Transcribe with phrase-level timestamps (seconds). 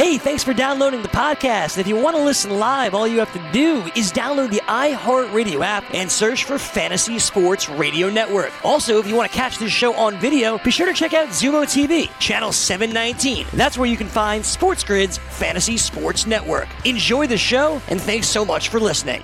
[0.00, 1.76] Hey, thanks for downloading the podcast.
[1.76, 5.62] If you want to listen live, all you have to do is download the iHeartRadio
[5.62, 8.50] app and search for Fantasy Sports Radio Network.
[8.64, 11.28] Also, if you want to catch this show on video, be sure to check out
[11.28, 13.46] Xumo TV, channel 719.
[13.52, 16.68] That's where you can find Sports Grid's Fantasy Sports Network.
[16.86, 19.22] Enjoy the show, and thanks so much for listening.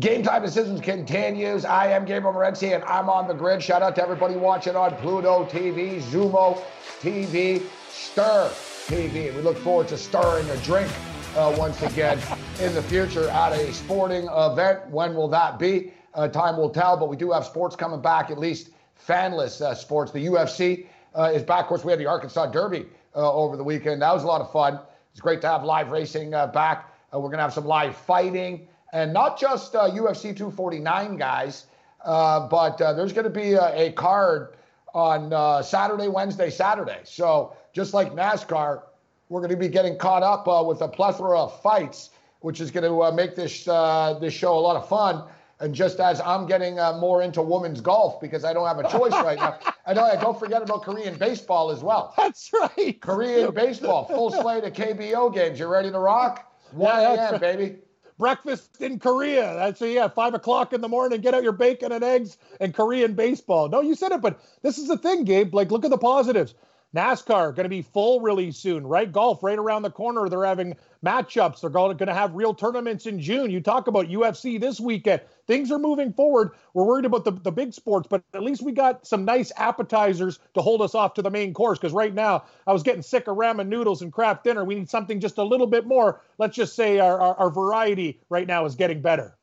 [0.00, 1.64] Game time decisions continues.
[1.64, 3.62] I am Gabriel Morency, and I'm on the grid.
[3.62, 6.60] Shout out to everybody watching on Pluto TV, Xumo
[7.00, 9.34] TV, Stirr TV.
[9.34, 10.90] We look forward to stirring a drink
[11.36, 12.18] uh, once again
[12.60, 14.90] in the future at a sporting event.
[14.90, 15.94] When will that be?
[16.12, 18.70] Uh, time will tell, but we do have sports coming back, at least
[19.08, 20.12] fanless uh, sports.
[20.12, 21.62] The UFC uh, is back.
[21.62, 22.84] Of course, we had the Arkansas Derby
[23.16, 24.02] uh, over the weekend.
[24.02, 24.78] That was a lot of fun.
[25.12, 26.92] It's great to have live racing uh, back.
[27.10, 31.66] we're going to have some live fighting and not just UFC 249 guys,
[32.04, 34.56] but there's going to be a, a, card
[34.92, 37.00] on Saturday, Wednesday, Saturday.
[37.04, 38.82] So just like NASCAR,
[39.28, 42.10] we're going to be getting caught up uh, with a plethora of fights,
[42.40, 45.24] which is going to uh, make this this show a lot of fun.
[45.60, 49.12] And just as I'm getting more into women's golf because I don't have a choice
[49.12, 50.10] right now, I know.
[50.20, 52.14] Don't forget about Korean baseball as well.
[52.16, 53.00] That's right.
[53.00, 55.58] Korean baseball, full slate of KBO games.
[55.58, 56.50] You ready to rock?
[56.72, 57.40] 1 a.m., yeah, right.
[57.40, 57.76] baby
[58.18, 59.54] breakfast in Korea.
[59.54, 61.20] That's a, yeah, five o'clock in the morning.
[61.20, 63.68] Get out your bacon and eggs and Korean baseball.
[63.68, 65.54] No, you said it, but this is the thing, Gabe.
[65.54, 66.54] Like, look at the positives.
[66.94, 69.10] NASCAR going to be full really soon, right?
[69.10, 70.28] Golf right around the corner.
[70.28, 71.60] They're having matchups.
[71.60, 73.50] They're going to have real tournaments in June.
[73.50, 75.20] You talk about UFC this weekend.
[75.46, 76.52] Things are moving forward.
[76.72, 80.38] We're worried about the, the big sports, but at least we got some nice appetizers
[80.54, 81.78] to hold us off to the main course.
[81.78, 84.64] Because right now, I was getting sick of ramen noodles and Kraft dinner.
[84.64, 86.20] We need something just a little bit more.
[86.38, 89.36] Let's just say our, our, our variety right now is getting better.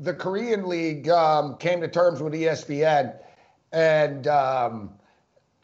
[0.00, 3.16] The Korean League um, came to terms with ESPN
[3.72, 4.26] and.
[4.26, 4.97] Um,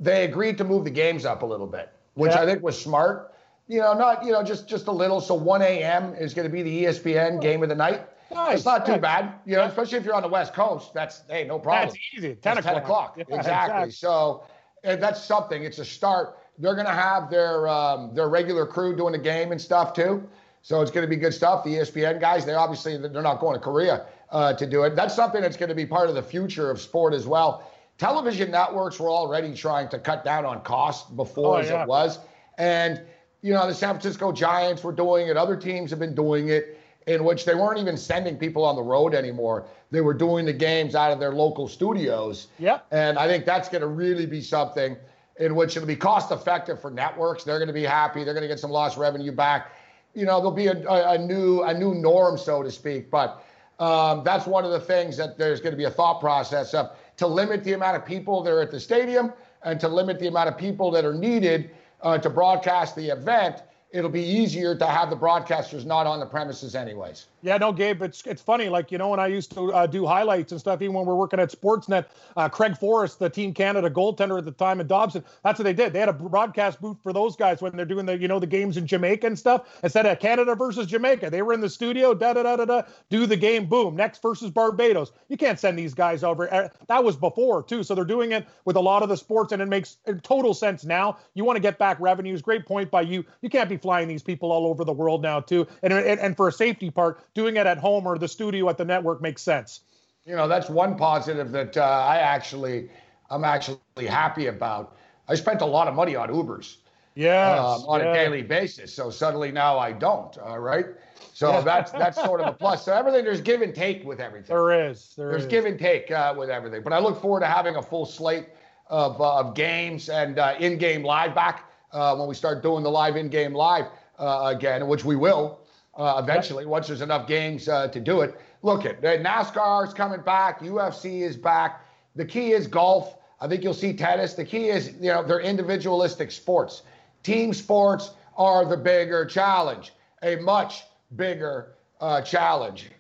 [0.05, 2.43] they agreed to move the games up a little bit, which yeah.
[2.43, 3.35] I think was smart.
[3.67, 5.21] You know, not you know just just a little.
[5.21, 6.15] So 1 a.m.
[6.15, 8.07] is going to be the ESPN game of the night.
[8.31, 8.57] Nice.
[8.57, 10.93] It's not too bad, you know, especially if you're on the West Coast.
[10.93, 11.89] That's hey, no problem.
[11.89, 12.35] That's easy.
[12.35, 12.75] 10 o'clock.
[12.75, 13.15] 10 o'clock.
[13.17, 13.43] Yeah, exactly.
[13.43, 13.91] exactly.
[13.93, 14.45] So
[14.83, 15.63] that's something.
[15.63, 16.39] It's a start.
[16.59, 20.29] They're going to have their um, their regular crew doing the game and stuff too.
[20.63, 21.65] So it's going to be good stuff.
[21.65, 24.97] The ESPN guys, they obviously they're not going to Korea uh, to do it.
[24.97, 28.51] That's something that's going to be part of the future of sport as well television
[28.51, 31.83] networks were already trying to cut down on costs before oh, as yeah.
[31.83, 32.19] it was.
[32.59, 33.03] And,
[33.43, 36.81] you know, the San Francisco Giants were doing it, other teams have been doing it,
[37.07, 39.67] in which they weren't even sending people on the road anymore.
[39.91, 42.49] They were doing the games out of their local studios.
[42.59, 42.87] Yep.
[42.91, 44.97] And I think that's going to really be something
[45.39, 47.45] in which it'll be cost effective for networks.
[47.45, 48.25] They're going to be happy.
[48.25, 49.73] They're going to get some lost revenue back.
[50.15, 53.11] You know, there'll be a, a, a new a new norm, so to speak.
[53.11, 53.45] But
[53.81, 56.97] um, that's one of the things that there's going to be a thought process of
[57.17, 59.33] to limit the amount of people that are at the stadium
[59.63, 61.71] and to limit the amount of people that are needed
[62.03, 63.63] uh, to broadcast the event
[63.95, 67.29] it'll be easier to have the broadcasters not on the premises anyways.
[67.45, 68.71] Yeah, no, Gabe, it's it's funny.
[68.71, 71.13] Like you know, when I used to uh, do highlights and stuff, even when we
[71.13, 72.07] are working at Sportsnet,
[72.39, 75.75] uh, Craig Forrest, the Team Canada goaltender at the time, and Dobson, that's what they
[75.75, 75.93] did.
[75.93, 78.47] They had a broadcast booth for those guys when they're doing the you know the
[78.47, 79.69] games in Jamaica and stuff.
[79.83, 82.83] Instead of Canada versus Jamaica, they were in the studio, da da da da da,
[83.11, 83.95] do the game, boom.
[83.95, 85.13] Next versus Barbados.
[85.29, 86.51] You can't send these guys over.
[86.53, 89.53] Uh, that was before too, so they're doing it with a lot of the sports,
[89.53, 91.19] and it makes total sense now.
[91.35, 92.41] You want to get back revenues.
[92.41, 93.23] Great point by you.
[93.43, 95.67] You can't be flying these people all over the world now too.
[95.83, 98.79] And, and, and for a safety part, doing it at home or the studio at
[98.79, 99.81] the network makes sense.
[100.25, 102.89] You know, that's one positive that uh, I actually,
[103.31, 104.97] I'm actually happy about.
[105.29, 106.77] I spent a lot of money on Ubers.
[107.15, 107.59] Yeah.
[107.59, 108.11] Um, on yeah.
[108.11, 108.93] a daily basis.
[108.93, 110.37] So suddenly now I don't.
[110.39, 110.87] All right.
[111.33, 111.61] So yeah.
[111.61, 112.85] that's that's sort of a plus.
[112.85, 114.55] So everything there's give and take with everything.
[114.55, 115.15] There is.
[115.17, 115.49] There there's is.
[115.49, 116.83] give and take uh, with everything.
[116.83, 118.49] But I look forward to having a full slate
[118.89, 122.91] of, uh, of games and uh, in-game live back uh, when we start doing the
[122.91, 123.87] live in-game live
[124.19, 125.61] uh, again, which we will
[125.97, 128.41] uh, eventually once there's enough games uh, to do it.
[128.63, 131.85] Look at NASCAR is coming back, UFC is back.
[132.17, 133.17] The key is golf.
[133.41, 134.35] I think you'll see tennis.
[134.35, 136.83] The key is you know they're individualistic sports.
[137.23, 139.93] Team sports are the bigger challenge,
[140.23, 140.85] a much
[141.17, 142.91] bigger uh, challenge.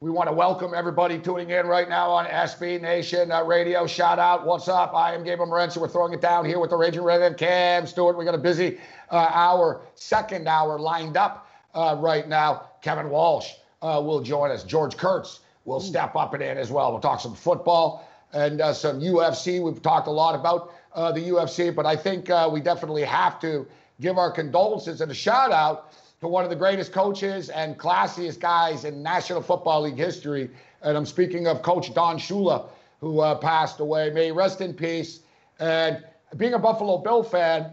[0.00, 3.86] We want to welcome everybody tuning in right now on SB Nation uh, Radio.
[3.86, 4.92] Shout out, what's up?
[4.94, 5.78] I am Gabriel Morency.
[5.78, 8.18] We're throwing it down here with the Raging Redhead Cam Stewart.
[8.18, 8.78] We got a busy
[9.10, 11.45] uh, hour, second hour lined up
[11.76, 12.70] uh, right now.
[12.80, 13.52] Kevin Walsh
[13.82, 14.64] uh, will join us.
[14.64, 16.90] George Kurtz will step up and in as well.
[16.90, 19.62] We'll talk some football and uh, some UFC.
[19.62, 23.66] We've talked a lot about uh, the UFC, but I think we definitely have to
[24.00, 28.40] give our condolences and a shout out to one of the greatest coaches and classiest
[28.40, 30.50] guys in National Football League history.
[30.82, 32.68] And I'm speaking of Coach Don Shula,
[33.00, 34.10] who uh, passed away.
[34.10, 35.20] May he rest in peace.
[35.58, 36.04] And
[36.36, 37.72] being a Buffalo Bill fan,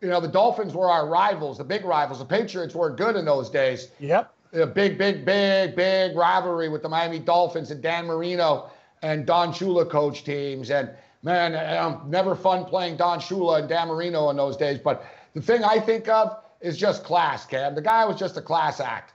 [0.00, 2.18] you know, the Dolphins were our rivals, the big rivals.
[2.18, 3.88] The Patriots weren't good in those days.
[4.00, 4.32] Yep.
[4.52, 8.70] A big, big, big, big rivalry with the Miami Dolphins and Dan Marino
[9.02, 10.70] and Don Shula coach teams.
[10.70, 10.90] And
[11.22, 14.78] man, um, never fun playing Don Shula and Dan Marino in those days.
[14.78, 15.04] But
[15.34, 17.74] the thing I think of is just class, Cam.
[17.74, 19.12] The guy was just a class act.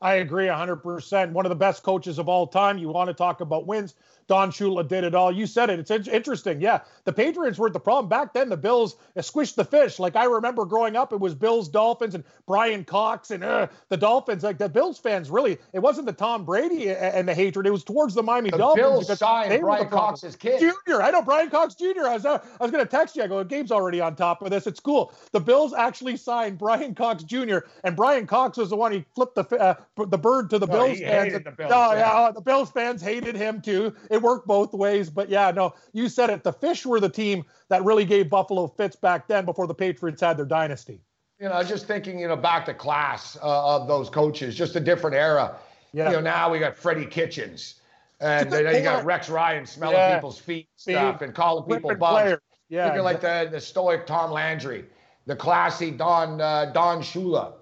[0.00, 1.30] I agree 100%.
[1.32, 2.78] One of the best coaches of all time.
[2.78, 3.94] You want to talk about wins?
[4.26, 5.32] Don Shula did it all.
[5.32, 5.90] You said it.
[5.90, 6.60] It's interesting.
[6.60, 8.48] Yeah, the Patriots weren't the problem back then.
[8.48, 9.98] The Bills squished the fish.
[9.98, 13.96] Like I remember growing up, it was Bills, Dolphins, and Bryan Cox and uh, the
[13.96, 14.42] Dolphins.
[14.42, 17.66] Like the Bills fans, really, it wasn't the Tom Brady and the hatred.
[17.66, 18.76] It was towards the Miami Dolphins.
[18.76, 19.06] the Dolphins.
[19.08, 21.02] Bills signed Bryan Cox's kid, Junior.
[21.02, 22.06] I know Bryan Cox Jr.
[22.06, 23.22] I was uh, I was going to text you.
[23.22, 24.66] I go, Gabe's already on top of this.
[24.66, 25.12] It's cool.
[25.32, 27.58] The Bills actually signed Bryan Cox Jr.
[27.84, 29.74] and Bryan Cox was the one he flipped the uh,
[30.06, 31.32] the bird to the well, Bills fans.
[31.32, 33.94] The Bills, no, yeah, yeah uh, the Bills fans hated him too.
[34.12, 35.08] It worked both ways.
[35.08, 36.44] But yeah, no, you said it.
[36.44, 40.20] The Fish were the team that really gave Buffalo fits back then before the Patriots
[40.20, 41.00] had their dynasty.
[41.40, 44.54] You know, I was just thinking, you know, back to class uh, of those coaches,
[44.54, 45.56] just a different era.
[45.92, 46.08] Yeah.
[46.08, 47.76] You know, now we got Freddie Kitchens.
[48.20, 50.14] And then you got Rex Ryan smelling yeah.
[50.14, 52.38] people's feet stuff and calling people bums.
[52.68, 54.86] Yeah, Looking like the, the stoic Tom Landry,
[55.26, 57.54] the classy Don uh, Don Shula,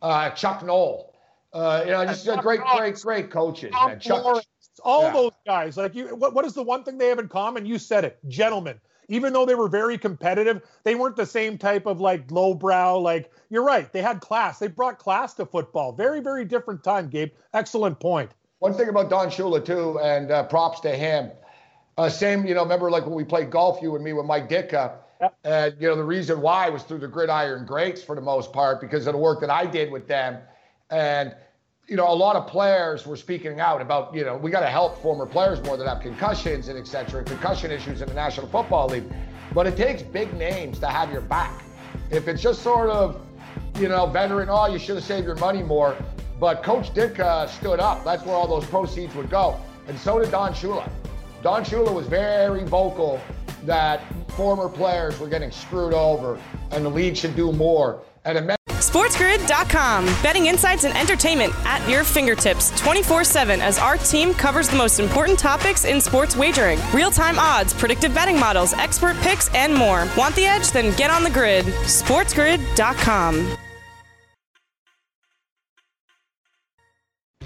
[0.00, 1.12] uh, Chuck Noll.
[1.52, 4.00] Uh, you know, just great, great, great coaches, man.
[4.00, 4.42] Chuck,
[4.80, 5.12] all yeah.
[5.12, 5.76] those guys.
[5.76, 7.66] Like you, what, what is the one thing they have in common?
[7.66, 8.80] You said it, gentlemen.
[9.08, 12.98] Even though they were very competitive, they weren't the same type of like lowbrow.
[12.98, 14.58] Like you're right, they had class.
[14.58, 15.92] They brought class to football.
[15.92, 17.30] Very, very different time, Gabe.
[17.52, 18.30] Excellent point.
[18.60, 21.30] One thing about Don Shula too, and uh, props to him.
[21.98, 24.48] Uh, same, you know, remember like when we played golf, you and me with Mike
[24.48, 24.92] Ditka.
[25.20, 25.36] Yep.
[25.44, 28.80] And you know the reason why was through the gridiron greats for the most part
[28.80, 30.38] because of the work that I did with them.
[30.90, 31.34] And
[31.86, 34.68] you know, a lot of players were speaking out about, you know, we got to
[34.68, 38.46] help former players more that have concussions and et cetera, concussion issues in the National
[38.46, 39.04] Football League.
[39.52, 41.62] But it takes big names to have your back.
[42.10, 43.20] If it's just sort of,
[43.78, 45.94] you know, veteran, oh, you should have saved your money more.
[46.40, 48.02] But Coach Ditka stood up.
[48.02, 49.60] That's where all those proceeds would go.
[49.86, 50.90] And so did Don Shula.
[51.42, 53.20] Don Shula was very vocal
[53.64, 54.00] that
[54.32, 56.40] former players were getting screwed over
[56.70, 58.02] and the league should do more.
[58.24, 58.44] And it
[58.94, 60.04] SportsGrid.com.
[60.22, 65.00] Betting insights and entertainment at your fingertips 24 7 as our team covers the most
[65.00, 70.06] important topics in sports wagering real time odds, predictive betting models, expert picks, and more.
[70.16, 70.70] Want the edge?
[70.70, 71.64] Then get on the grid.
[71.64, 73.56] SportsGrid.com.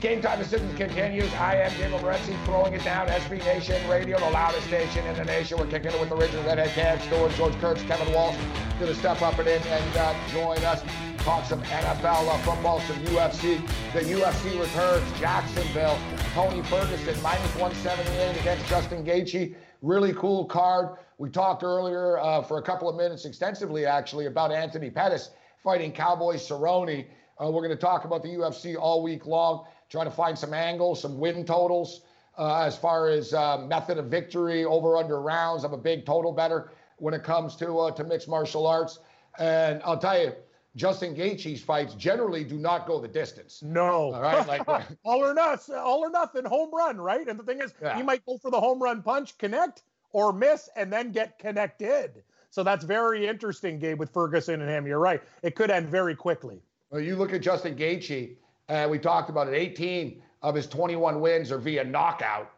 [0.00, 1.32] Game time decisions continues.
[1.32, 3.08] I am Diego Morency throwing it down.
[3.08, 5.56] SB Nation Radio, the loudest station in the nation.
[5.58, 8.36] We're kicking it with the original redhead Cam Stewart, George Kurtz, Kevin Walsh.
[8.78, 10.82] Going to step up and in and uh, join us
[11.18, 13.60] talk some NFL uh, football, some UFC.
[13.92, 15.20] The UFC returns.
[15.20, 15.98] Jacksonville.
[16.34, 19.54] Tony Ferguson minus 178 against Justin Gaethje.
[19.82, 20.98] Really cool card.
[21.18, 25.30] We talked earlier uh, for a couple of minutes extensively, actually, about Anthony Pettis
[25.62, 27.06] fighting Cowboy Cerrone.
[27.40, 30.54] Uh, we're going to talk about the UFC all week long, trying to find some
[30.54, 32.02] angles, some win totals.
[32.36, 36.32] Uh, as far as uh, method of victory, over under rounds, I'm a big total
[36.32, 39.00] bettor when it comes to uh, to mixed martial arts.
[39.38, 40.32] And I'll tell you,
[40.76, 43.62] Justin Gaethje's fights generally do not go the distance.
[43.62, 44.12] No.
[44.12, 44.46] All right.
[44.46, 44.62] Like
[45.04, 47.26] all or nothing, all or nothing, home run, right?
[47.26, 47.96] And the thing is, yeah.
[47.96, 49.82] he might go for the home run punch, connect,
[50.12, 52.22] or miss, and then get connected.
[52.50, 54.86] So that's very interesting, Gabe, with Ferguson and him.
[54.86, 55.22] You're right.
[55.42, 56.62] It could end very quickly.
[56.90, 58.36] Well, you look at Justin Gaethje,
[58.68, 59.54] and we talked about it.
[59.54, 62.50] 18 of his 21 wins are via knockout.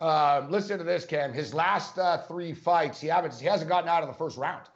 [0.00, 1.32] Uh, listen to this, Cam.
[1.32, 4.66] His last uh, three fights, he haven't he hasn't gotten out of the first round.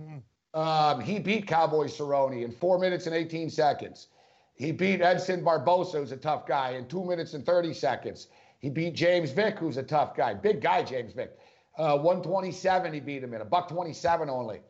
[0.00, 0.18] Hmm.
[0.54, 4.08] Um, he beat Cowboy Cerrone in four minutes and 18 seconds.
[4.54, 8.28] He beat Edson Barbosa, who's a tough guy, in two minutes and 30 seconds.
[8.58, 11.38] He beat James Vick, who's a tough guy, big guy, James Vick.
[11.78, 14.60] Uh, 127 he beat him in, a buck 27 only.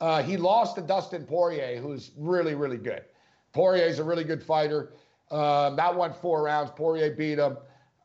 [0.00, 3.04] Uh, he lost to Dustin Poirier, who's really, really good.
[3.52, 4.94] Poirier's a really good fighter.
[5.30, 6.70] Um, that went four rounds.
[6.74, 7.56] Poirier beat him.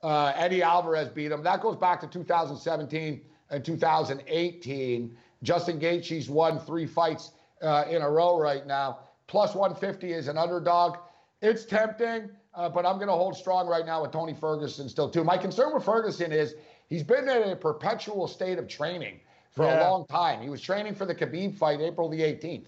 [0.03, 1.41] Uh, Eddie Alvarez beat him.
[1.41, 5.17] That goes back to 2017 and 2018.
[5.46, 9.00] Justin Gaethje's won three fights uh, in a row right now.
[9.28, 10.98] Plus 150 is an underdog.
[11.42, 15.10] It's tempting, uh, but I'm going to hold strong right now with Tony Ferguson still
[15.10, 15.24] too.
[15.24, 16.56] My concern with Ferguson is
[16.90, 19.20] he's been in a perpetual state of training
[19.52, 19.80] for yeah.
[19.80, 20.42] a long time.
[20.42, 22.68] He was training for the Khabib fight April the 18th.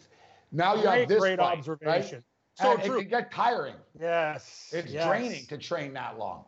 [0.52, 2.18] Now you great, have this great fight, observation.
[2.18, 2.24] Right?
[2.56, 2.98] So and true.
[2.98, 3.76] It can get tiring.
[4.00, 4.70] Yes.
[4.74, 5.06] It's yes.
[5.06, 6.46] draining to train that long.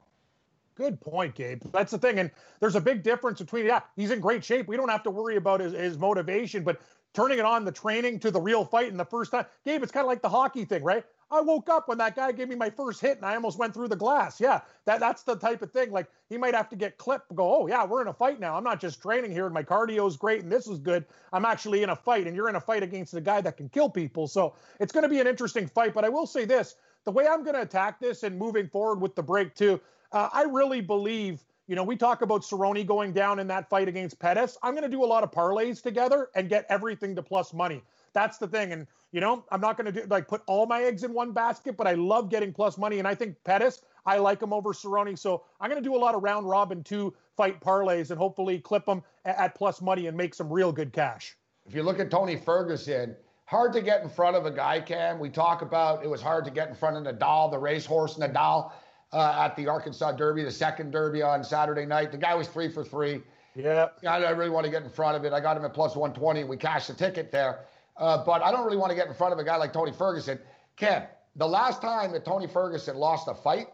[0.80, 1.62] Good point, Gabe.
[1.74, 2.20] That's the thing.
[2.20, 2.32] And
[2.62, 4.66] there's a big difference between, yeah, he's in great shape.
[4.70, 6.80] We don't have to worry about his, his motivation, but
[7.14, 9.46] turning it on the training to the real fight in the first time.
[9.66, 11.04] Gabe, it's kind of like the hockey thing, right?
[11.32, 13.74] I woke up when that guy gave me my first hit and I almost went
[13.74, 14.40] through the glass.
[14.40, 15.92] Yeah, that that's the type of thing.
[15.92, 17.36] Like he might have to get clipped.
[17.36, 18.56] Go, oh yeah, we're in a fight now.
[18.56, 21.04] I'm not just training here and my cardio is great and this is good.
[21.34, 23.68] I'm actually in a fight and you're in a fight against a guy that can
[23.68, 24.28] kill people.
[24.28, 25.94] So it's going to be an interesting fight.
[25.94, 29.02] But I will say this: the way I'm going to attack this and moving forward
[29.02, 29.80] with the break too,
[30.12, 31.44] uh, I really believe.
[31.68, 34.58] You know, we talk about Cerrone going down in that fight against Pettis.
[34.64, 37.84] I'm going to do a lot of parlays together and get everything to plus money.
[38.14, 38.72] That's the thing.
[38.72, 41.32] And you know, I'm not going to do like put all my eggs in one
[41.32, 43.00] basket, but I love getting plus money.
[43.00, 45.18] And I think Pettis, I like him over Cerrone.
[45.18, 48.60] So I'm going to do a lot of round robin two fight parlays and hopefully
[48.60, 51.36] clip them at plus money and make some real good cash.
[51.68, 55.20] If you look at Tony Ferguson, hard to get in front of a guy, Cam.
[55.20, 58.72] We talk about it was hard to get in front of Nadal, the racehorse Nadal,
[59.12, 62.12] uh, at the Arkansas Derby, the second Derby on Saturday night.
[62.12, 63.22] The guy was three for three.
[63.56, 63.88] Yeah.
[64.08, 65.34] I don't really want to get in front of it.
[65.34, 66.44] I got him at plus 120.
[66.44, 67.66] We cashed the ticket there.
[67.98, 69.92] Uh, but I don't really want to get in front of a guy like Tony
[69.92, 70.40] Ferguson.
[70.78, 73.68] Ken, the last time that Tony Ferguson lost a fight,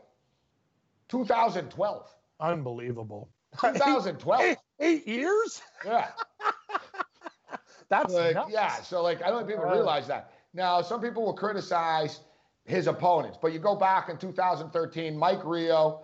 [1.09, 2.09] 2012.
[2.39, 3.29] Unbelievable.
[3.61, 4.41] 2012.
[4.41, 5.61] eight, eight years?
[5.85, 6.07] Yeah.
[7.89, 8.51] That's like, nuts.
[8.51, 8.81] yeah.
[8.81, 10.31] So like I don't think people realize that.
[10.53, 12.21] Now some people will criticize
[12.65, 16.01] his opponents, but you go back in 2013, Mike Rio,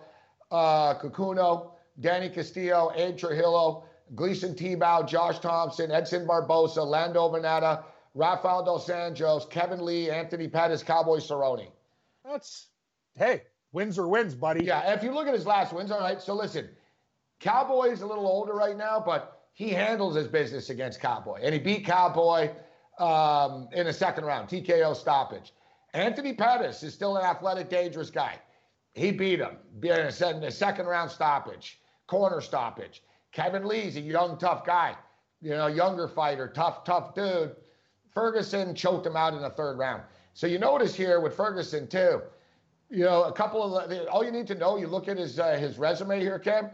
[0.50, 8.64] uh, Kikuno, Danny Castillo, Abe Trujillo, Gleison Tibau, Josh Thomson, Edson Barbosa, Lando Vannata, Rafael
[8.64, 11.68] Dos Anjos, Kevin Lee, Anthony Pettis, Cowboy Cerrone.
[12.24, 12.68] That's
[13.16, 13.42] hey,
[13.72, 14.64] wins are wins, buddy.
[14.64, 16.20] Yeah, if you look at his last wins, all right.
[16.20, 16.68] So listen,
[17.40, 21.58] Cowboy's a little older right now, but he handles his business against Cowboy, and he
[21.58, 22.50] beat Cowboy
[22.98, 25.52] um, in the second round, TKO stoppage.
[25.94, 28.38] Anthony Pettis is still an athletic, dangerous guy.
[28.94, 33.02] He beat him in a second round stoppage, corner stoppage.
[33.32, 34.94] Kevin Lee's a young, tough guy,
[35.40, 37.56] you know, younger fighter, tough, tough dude.
[38.12, 40.02] Ferguson choked him out in the third round.
[40.34, 42.22] So you notice here with Ferguson too,
[42.90, 44.76] you know, a couple of all you need to know.
[44.76, 46.70] You look at his uh, his resume here, Cam.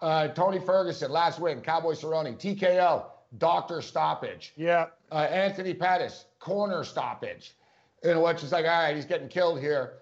[0.00, 3.04] Uh, Tony Ferguson, last win, Cowboy Cerrone, TKO,
[3.36, 4.52] doctor stoppage.
[4.56, 4.86] Yeah.
[5.10, 7.54] Uh, Anthony Pettis, corner stoppage.
[8.02, 9.94] You know, which is like, all right, he's getting killed here.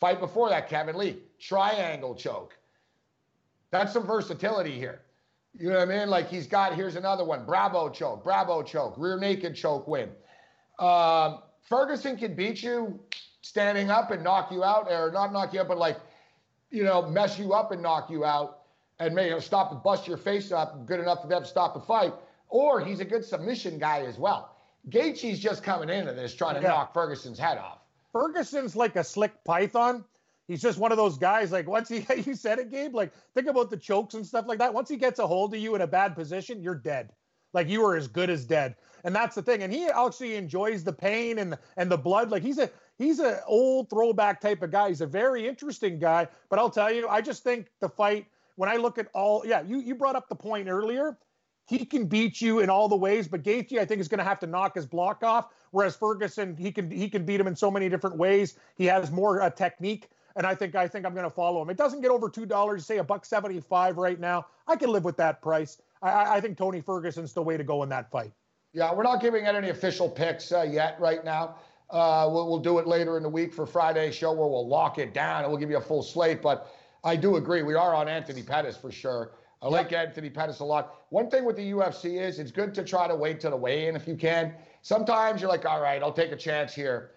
[0.00, 2.56] Fight before that, Kevin Lee, triangle choke.
[3.70, 5.02] That's some versatility here.
[5.56, 6.08] You know what I mean?
[6.10, 10.10] Like he's got, here's another one, Brabo choke, Brabo choke, rear naked choke win.
[10.80, 12.98] Um, Ferguson can beat you
[13.42, 15.98] standing up and knock you out, or not knock you up, but like,
[16.70, 18.62] you know, mess you up and knock you out
[18.98, 21.80] and maybe stop and bust your face up good enough for them to stop the
[21.80, 22.12] fight.
[22.48, 24.53] Or he's a good submission guy as well.
[24.90, 26.68] Gaethje's just coming in and is trying to yeah.
[26.68, 27.78] knock Ferguson's head off.
[28.12, 30.04] Ferguson's like a slick python.
[30.46, 31.52] He's just one of those guys.
[31.52, 32.94] Like once he, you said it, Gabe.
[32.94, 34.72] Like think about the chokes and stuff like that.
[34.72, 37.12] Once he gets a hold of you in a bad position, you're dead.
[37.52, 38.74] Like you are as good as dead.
[39.04, 39.62] And that's the thing.
[39.62, 42.30] And he actually enjoys the pain and and the blood.
[42.30, 44.88] Like he's a he's an old throwback type of guy.
[44.88, 46.28] He's a very interesting guy.
[46.50, 48.26] But I'll tell you, I just think the fight.
[48.56, 51.18] When I look at all, yeah, you you brought up the point earlier
[51.66, 54.24] he can beat you in all the ways, but Gaethje I think is going to
[54.24, 55.48] have to knock his block off.
[55.70, 58.58] Whereas Ferguson, he can he can beat him in so many different ways.
[58.76, 61.70] He has more uh, technique, and I think I think I'm going to follow him.
[61.70, 64.46] It doesn't get over two dollars, say a buck seventy five right now.
[64.68, 65.80] I can live with that price.
[66.02, 68.32] I, I, think Tony Ferguson's the way to go in that fight.
[68.74, 71.56] Yeah, we're not giving out any official picks uh, yet right now.
[71.90, 74.98] Uh, we'll, we'll do it later in the week for Friday's show where we'll lock
[74.98, 76.42] it down and we'll give you a full slate.
[76.42, 76.68] But
[77.04, 79.32] I do agree, we are on Anthony Pettis for sure.
[79.64, 81.06] I like Anthony Pettis a lot.
[81.08, 83.96] One thing with the UFC is it's good to try to wait to the weigh-in
[83.96, 84.52] if you can.
[84.82, 87.12] Sometimes you're like, all right, I'll take a chance here.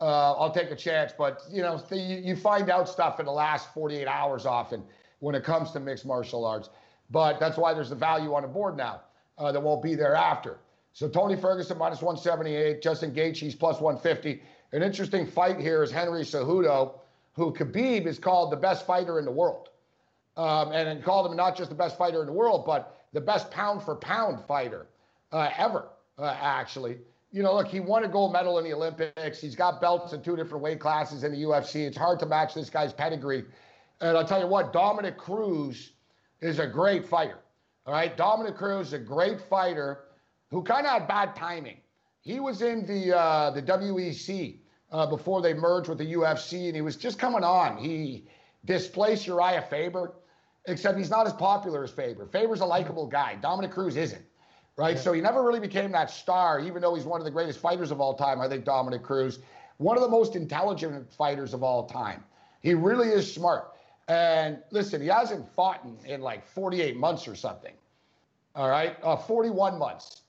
[0.00, 3.32] Uh, I'll take a chance, but you know, the, you find out stuff in the
[3.32, 4.82] last 48 hours often
[5.20, 6.70] when it comes to mixed martial arts.
[7.08, 9.02] But that's why there's the value on the board now
[9.38, 10.58] uh, that won't be there after.
[10.92, 14.42] So Tony Ferguson minus 178, Justin Gaethje's plus 150.
[14.72, 16.98] An interesting fight here is Henry Cejudo,
[17.34, 19.68] who Khabib is called the best fighter in the world
[20.36, 23.20] um, and, and called him not just the best fighter in the world, but the
[23.20, 24.86] best pound for pound fighter
[25.32, 26.98] uh, ever, uh, actually.
[27.30, 29.40] You know, look, he won a gold medal in the Olympics.
[29.40, 31.86] He's got belts in two different weight classes in the UFC.
[31.86, 33.44] It's hard to match this guy's pedigree.
[34.00, 35.92] And I'll tell you what, Dominick Cruz
[36.40, 37.38] is a great fighter.
[37.86, 40.04] All right, Dominick Cruz is a great fighter
[40.50, 41.78] who kind of had bad timing.
[42.20, 44.58] He was in the uh, the WEC
[44.92, 47.78] uh, before they merged with the UFC, and he was just coming on.
[47.78, 48.26] He
[48.64, 50.12] displaced Urijah Faber
[50.66, 52.26] except he's not as popular as Faber.
[52.26, 53.36] Faber's a likable guy.
[53.40, 54.24] Dominick Cruz isn't,
[54.76, 54.96] right?
[54.96, 55.02] Yeah.
[55.02, 57.90] So he never really became that star, even though he's one of the greatest fighters
[57.90, 58.40] of all time.
[58.40, 59.40] I think Dominick Cruz,
[59.78, 62.24] one of the most intelligent fighters of all time.
[62.60, 63.72] He really is smart.
[64.08, 67.72] And listen, he hasn't fought in, in like 48 months or something.
[68.54, 70.22] All right, uh, 41 months.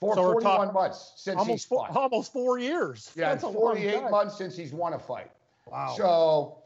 [0.00, 1.92] For so 41 months since almost he's fought.
[1.92, 3.10] Four, almost four years.
[3.16, 5.30] Yeah, That's 48 months since he's won a fight.
[5.66, 5.94] Wow.
[5.96, 6.58] So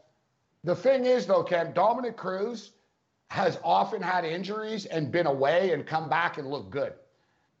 [0.63, 2.71] the thing is, though, Ken, Dominick Cruz
[3.29, 6.93] has often had injuries and been away and come back and look good.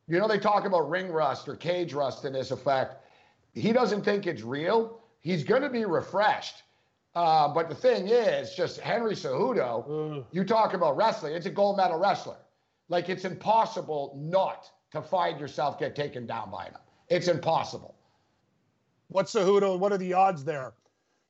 [0.07, 2.97] You know, they talk about ring rust or cage rust in this effect.
[3.53, 4.99] He doesn't think it's real.
[5.21, 6.63] He's going to be refreshed.
[7.15, 11.77] Uh, but the thing is, just Henry Cejudo, you talk about wrestling, it's a gold
[11.77, 12.37] medal wrestler.
[12.89, 16.77] Like, it's impossible not to find yourself get taken down by him.
[17.09, 17.95] It's impossible.
[19.07, 19.77] What's Cejudo?
[19.77, 20.73] What are the odds there?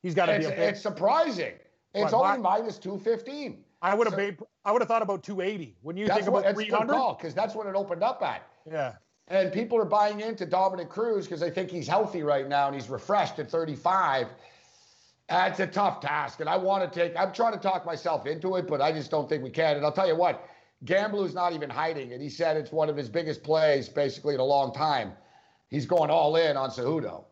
[0.01, 1.53] He's got to be a it's surprising.
[1.93, 3.63] It's What, only minus 215.
[3.83, 4.37] I would have so- made.
[4.65, 5.75] I would have thought about 280.
[5.81, 8.47] When you think about it's 300, because that's what it opened up at.
[8.69, 8.93] yeah.
[9.29, 12.75] And people are buying into Dominick Cruz because they think he's healthy right now and
[12.75, 14.27] he's refreshed at 35.
[15.29, 16.41] That's a tough task.
[16.41, 19.09] And I want to take, I'm trying to talk myself into it, but I just
[19.09, 19.77] don't think we can.
[19.77, 20.45] And I'll tell you what,
[20.83, 22.19] Gamblu's not even hiding it.
[22.19, 25.13] He said it's one of his biggest plays basically in a long time.
[25.69, 27.23] He's going all in on Cejudo.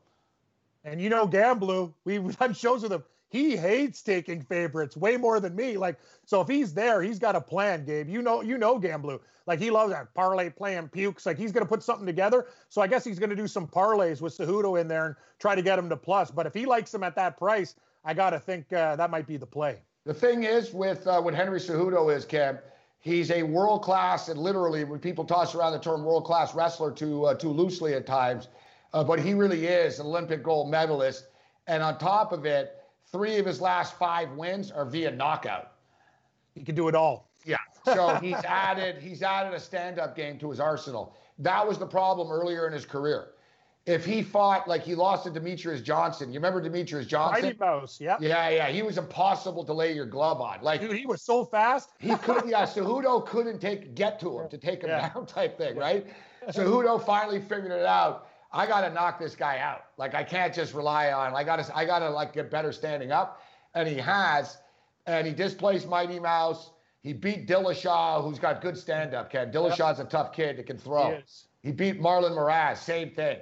[0.86, 3.04] And you know, Gamblu, we've done shows with him.
[3.32, 5.78] He hates taking favorites way more than me.
[5.78, 8.10] Like, so if he's there, he's got a plan, Gabe.
[8.10, 9.22] You know, you know Gamblu.
[9.48, 11.26] Like he loves that parlay playing pukes.
[11.26, 12.48] Like he's gonna put something together.
[12.68, 15.62] So I guess he's gonna do some parlays with Cejudo in there and try to
[15.62, 16.30] get him to plus.
[16.30, 19.38] But if he likes him at that price, I gotta think uh, that might be
[19.38, 19.78] the play.
[20.04, 22.60] The thing is with uh, what Henry Cejudo is, Cam,
[23.00, 26.92] he's a world class, and literally, when people toss around the term world class wrestler
[26.92, 28.50] too uh, too loosely at times,
[28.94, 31.28] uh, but he really is an Olympic gold medalist.
[31.68, 32.81] And on top of it,
[33.12, 35.74] three of his last five wins are via knockout.
[36.56, 37.30] He can do it all.
[37.46, 37.58] Yeah.
[37.86, 41.16] So he's added he's added a stand-up game to his arsenal.
[41.40, 43.30] That was the problem earlier in his career.
[43.88, 47.44] If he fought like he lost to Demetrious Johnson, you remember Demetrious Johnson?
[47.46, 48.16] Mighty Mouse, yeah.
[48.20, 48.68] Yeah, yeah.
[48.70, 50.60] He was impossible to lay your glove on.
[50.62, 51.90] Like Dude, he was so fast.
[52.00, 52.64] he could, yeah.
[52.66, 55.10] Cejudo couldn't take get to him to take him Yeah.
[55.12, 56.06] down, type thing, right?
[56.50, 58.28] Cejudo finally figured it out.
[58.54, 59.86] I got to knock this guy out.
[59.98, 61.34] Like I can't just rely on.
[61.34, 63.42] I got to, I got to like get better standing up,
[63.74, 64.58] and he has,
[65.06, 66.72] and he displaced Mighty Mouse.
[67.02, 69.32] He beat Dillashaw, who's got good stand up.
[69.32, 71.16] Ken Dillashaw's a tough kid that can throw.
[71.62, 71.70] He.
[71.70, 73.38] He beat Marlon Moraes, same thing.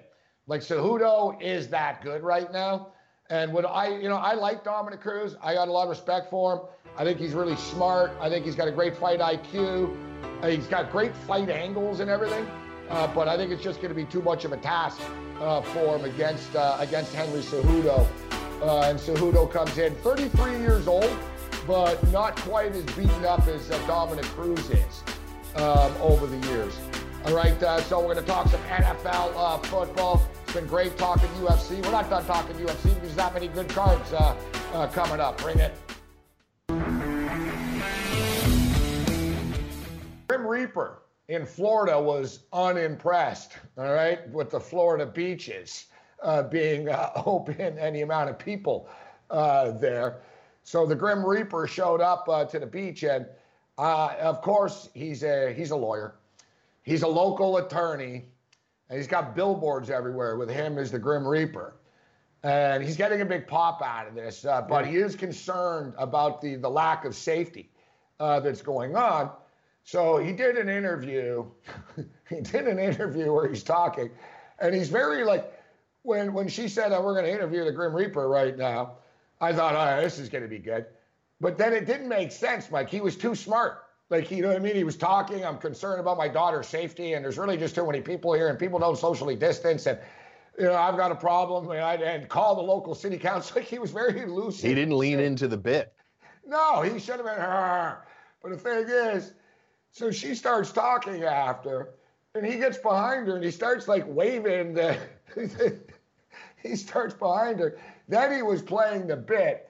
[0.48, 2.94] Like Cejudo is that good right now.
[3.30, 5.36] And when I, you know, I like Dominick Cruz.
[5.42, 6.60] I got a lot of respect for him.
[6.98, 8.12] I think he's really smart.
[8.19, 9.95] I think he's got a great fight IQ.
[10.41, 12.48] Uh, He's got great fight angles and everything.
[12.89, 14.99] Uh, but I think it's just going to be too much of a task
[15.39, 18.08] uh, for him against uh, against Henry Cejudo.
[18.62, 21.10] Uh, and Cejudo comes in 33 years old,
[21.67, 25.04] but not quite as beaten up as uh, Dominick Cruz is
[25.56, 26.78] um, over the years.
[27.25, 30.21] All right, uh, so we're going to talk some NFL football.
[30.43, 31.84] It's been great talking UFC.
[31.84, 34.10] We're not done talking UFC because there's not many good cards
[34.93, 35.38] coming up.
[35.38, 35.75] Bring it.
[40.28, 40.99] Grim Reaper
[41.30, 45.86] in Florida was unimpressed, all right, with the Florida beaches
[46.24, 48.89] uh, being uh, open and the amount of people
[49.30, 50.22] uh, there.
[50.63, 53.28] So the Grim Reaper showed up uh, to the beach, and
[53.78, 56.15] uh, of course he's a he's a lawyer,
[56.82, 58.26] he's a local attorney,
[58.89, 61.76] and he's got billboards everywhere with him as the Grim Reaper.
[62.42, 66.42] And he's getting a big pop out of this, uh, but he is concerned about
[66.42, 67.70] the, the lack of safety
[68.20, 69.30] uh, that's going on.
[69.84, 71.46] So he did an interview.
[72.30, 74.10] he did an interview where he's talking,
[74.60, 75.54] and he's very like,
[76.04, 78.98] when when she said that we're going to interview the Grim Reaper right now,
[79.42, 80.86] I thought, all right, this is going to be good.
[81.42, 82.89] But then it didn't make sense, Mike.
[82.89, 83.86] He was too smart.
[84.10, 84.76] Like, you know what I mean?
[84.76, 85.46] He was talking.
[85.46, 88.58] I'm concerned about my daughter's safety, and there's really just too many people here, and
[88.58, 90.00] people don't socially distance, and
[90.58, 93.56] you know, I've got a problem, and, I, and call the local city council.
[93.60, 94.68] Like, he was very lucid.
[94.68, 95.94] He didn't lean into the bit.
[96.46, 98.06] No, he should have been her.
[98.42, 99.34] But the thing is,
[99.91, 101.89] so she starts talking after,
[102.36, 104.97] and he gets behind her and he starts like waving the.
[106.63, 107.78] he starts behind her.
[108.08, 109.69] Then he was playing the bit,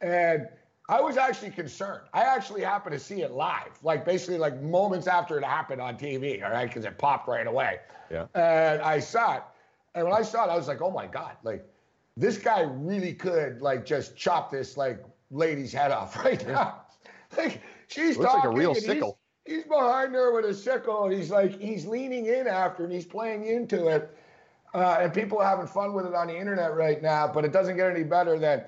[0.00, 0.48] and
[0.88, 2.02] I was actually concerned.
[2.14, 5.96] I actually happened to see it live, like basically like moments after it happened on
[5.96, 7.80] TV, all right, because it popped right away.
[8.10, 8.26] Yeah.
[8.34, 9.42] And I saw it,
[9.94, 11.66] and when I saw it, I was like, oh my god, like
[12.16, 16.82] this guy really could like just chop this like lady's head off right now.
[17.36, 19.18] like she's Looks like a real sickle.
[19.48, 23.06] He's, behind her with a sickle, and he's like he's leaning in after, and he's
[23.06, 24.16] playing into it.
[24.74, 27.52] Uh, and people are having fun with it on the internet right now, but it
[27.52, 28.62] doesn't get any better than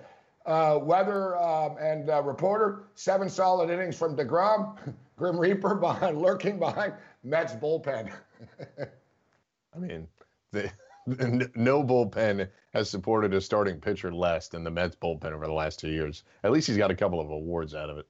[0.46, 2.84] uh, weather um, and uh, reporter.
[2.94, 4.76] Seven solid innings from Degrom,
[5.16, 8.10] Grim Reaper behind, lurking behind Mets bullpen.
[9.74, 10.08] I mean,
[10.52, 10.70] the,
[11.54, 15.78] no bullpen has supported a starting pitcher less than the Mets bullpen over the last
[15.78, 16.24] two years.
[16.42, 18.06] At least he's got a couple of awards out of it.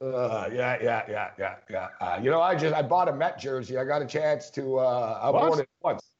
[0.00, 1.88] Uh, yeah, yeah, yeah, yeah, yeah.
[2.00, 3.76] Uh, you know, I just I bought a Met jersey.
[3.76, 4.78] I got a chance to.
[4.78, 5.50] Uh, I What?
[5.50, 6.10] won it once.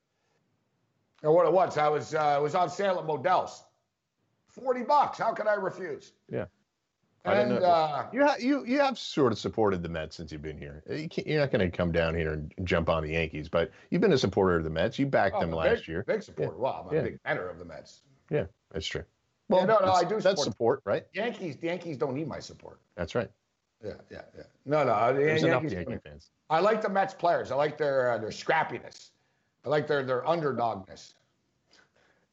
[1.24, 1.78] I won it once.
[1.78, 3.64] I was uh, it was on sale at Modell's.
[4.48, 5.18] 40 bucks.
[5.18, 6.12] How could I refuse?
[6.28, 6.46] Yeah.
[7.24, 10.56] And uh, you, ha- you you have sort of supported the Mets since you've been
[10.56, 10.82] here.
[10.88, 14.00] You are not going to come down here and jump on the Yankees, but you've
[14.00, 14.98] been a supporter of the Mets.
[14.98, 16.04] You backed oh, them last big, year.
[16.06, 16.54] Big supporter.
[16.54, 16.62] Yeah.
[16.62, 17.02] Well, I'm a yeah.
[17.04, 18.00] big bettor of the Mets.
[18.30, 19.04] Yeah, that's true.
[19.50, 20.08] Well, yeah, no, no, I do.
[20.08, 21.04] Support that's support, right?
[21.12, 22.80] Yankees, the Yankees don't need my support.
[22.96, 23.30] That's right.
[23.84, 24.42] Yeah, yeah, yeah.
[24.66, 26.30] No, no, There's Yankees, enough Yankee fans.
[26.50, 27.50] I like the Mets players.
[27.50, 29.10] I like their uh, their scrappiness.
[29.64, 31.14] I like their their underdogness.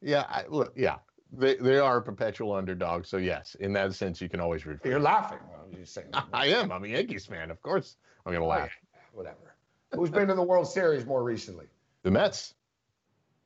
[0.00, 0.96] Yeah, I, look, yeah,
[1.32, 3.06] they they are a perpetual underdog.
[3.06, 4.80] So yes, in that sense, you can always root.
[4.84, 5.38] You're laughing.
[5.50, 6.70] Well, you're saying, I am.
[6.70, 7.50] I'm a Yankees fan.
[7.50, 8.70] Of course, I'm gonna laugh.
[9.12, 9.54] Whatever.
[9.94, 11.66] Who's been to the World Series more recently?
[12.02, 12.54] The Mets.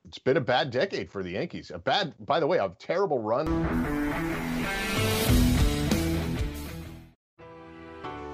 [0.09, 1.71] It's been a bad decade for the Yankees.
[1.73, 4.52] A bad, by the way, a terrible run.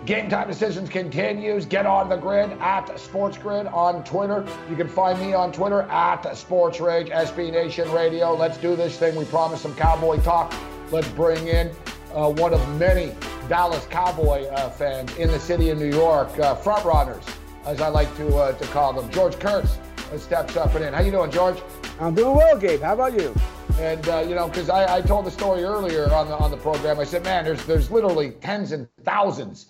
[0.08, 1.66] Game Time Decisions continues.
[1.66, 4.42] Get on the grid at Sports Grid on Twitter.
[4.70, 8.32] You can find me on Twitter at Sports Rage, SB Nation Radio.
[8.32, 9.16] Let's do this thing.
[9.16, 10.54] We promised some Cowboy talk.
[10.90, 11.72] Let's bring in
[12.14, 13.14] uh, one of many
[13.50, 17.22] Dallas Cowboy uh, fans in the city of New York, uh, front runners,
[17.66, 19.10] as I like to uh, to call them.
[19.10, 19.76] George Kurtz
[20.16, 20.94] steps up and in.
[20.94, 21.58] How you doing, George?
[22.00, 22.80] I'm doing well, Gabe.
[22.80, 23.34] How about you?
[23.78, 26.56] And uh, you know, because I, I told the story earlier on the on the
[26.56, 29.66] program, I said, man, there's there's literally tens and thousands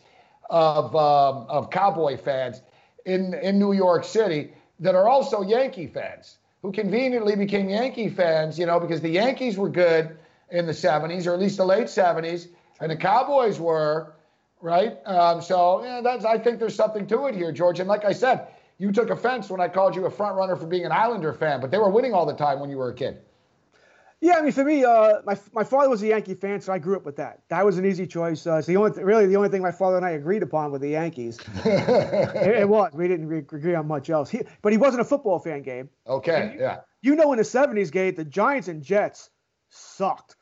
[0.48, 2.62] of um, of Cowboy fans
[3.04, 8.58] in in New York City that are also Yankee fans who conveniently became Yankee fans,
[8.58, 10.16] you know, because the Yankees were good
[10.50, 12.48] in the 70s or at least the late 70s,
[12.80, 14.14] and the Cowboys were,
[14.60, 14.98] right?
[15.06, 17.80] Um, so yeah, that's I think there's something to it here, George.
[17.80, 20.66] And like I said, you took offense when I called you a front runner for
[20.66, 22.94] being an Islander fan, but they were winning all the time when you were a
[22.94, 23.18] kid.
[24.20, 26.78] Yeah, I mean, for me, uh, my my father was a Yankee fan, so I
[26.78, 27.42] grew up with that.
[27.50, 28.46] That was an easy choice.
[28.46, 30.72] Uh, it's the only, th- really, the only thing my father and I agreed upon
[30.72, 31.38] with the Yankees.
[31.64, 32.92] it, it, was.
[32.94, 34.28] We didn't re- agree on much else.
[34.28, 35.88] He, but he wasn't a football fan, Gabe.
[36.06, 36.80] Okay, you, yeah.
[37.00, 39.30] You know, in the '70s, Gabe, the Giants and Jets
[39.68, 40.34] sucked.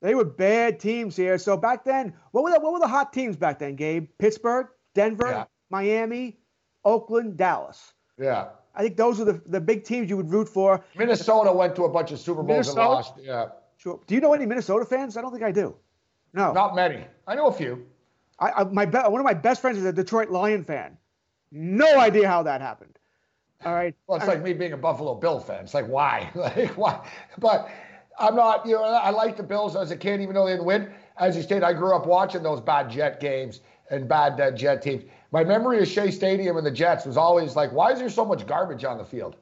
[0.00, 1.36] They were bad teams here.
[1.36, 4.08] So back then, what were the, what were the hot teams back then, Gabe?
[4.18, 5.44] Pittsburgh, Denver, Yeah.
[5.70, 6.38] Miami,
[6.84, 7.92] Oakland, Dallas.
[8.18, 8.48] Yeah.
[8.78, 10.84] I think those are the, the big teams you would root for.
[10.96, 12.80] Minnesota went to a bunch of Super Bowls Minnesota?
[12.80, 13.14] and lost.
[13.20, 13.48] Yeah.
[13.76, 14.00] Sure.
[14.06, 15.16] Do you know any Minnesota fans?
[15.16, 15.76] I don't think I do.
[16.32, 16.52] No.
[16.52, 17.04] Not many.
[17.26, 17.84] I know a few.
[18.38, 20.96] I, I my be- one of my best friends is a Detroit Lion fan.
[21.50, 22.98] No idea how that happened.
[23.64, 23.96] All right.
[24.06, 25.64] Well, it's I like me being a Buffalo Bill fan.
[25.64, 26.30] It's like why?
[26.34, 27.04] like why?
[27.38, 27.68] But
[28.16, 28.64] I'm not.
[28.64, 30.92] You know, I like the Bills as a kid, even though they didn't win.
[31.16, 33.60] As you stated, I grew up watching those bad Jet games
[33.90, 35.02] and bad uh, Jet teams.
[35.30, 38.24] My memory of Shea Stadium and the Jets was always like, why is there so
[38.24, 39.36] much garbage on the field?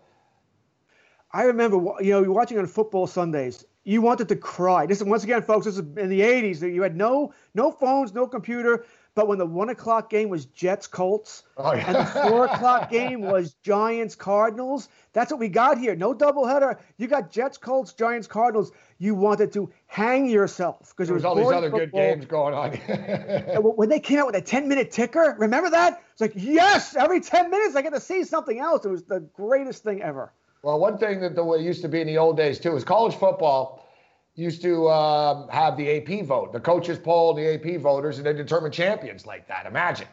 [1.33, 3.65] I remember, you know, you're watching on football Sundays.
[3.85, 4.87] You wanted to cry.
[4.87, 5.67] This is once again, folks.
[5.67, 6.61] This is in the '80s.
[6.75, 8.85] You had no no phones, no computer.
[9.15, 11.87] But when the one o'clock game was Jets Colts, Oh, yeah.
[11.87, 15.95] and the four o'clock game was Giants Cardinals, that's what we got here.
[15.95, 16.79] No doubleheader.
[16.99, 18.73] You got Jets Colts, Giants Cardinals.
[18.99, 22.73] You wanted to hang yourself because There was all these other good games going on.
[23.77, 26.03] When they came out with a 10 minute ticker, remember that?
[26.13, 28.85] It's like, yes, every 10 minutes I get to see something else.
[28.85, 30.33] It was the greatest thing ever.
[30.63, 32.85] Well, one thing that the way used to be in the old days too is
[32.85, 33.87] college football
[34.35, 36.53] used to um, have the AP vote.
[36.53, 39.67] The coaches polled the AP voters, and they determined champions like that.
[39.67, 40.09] Imagine.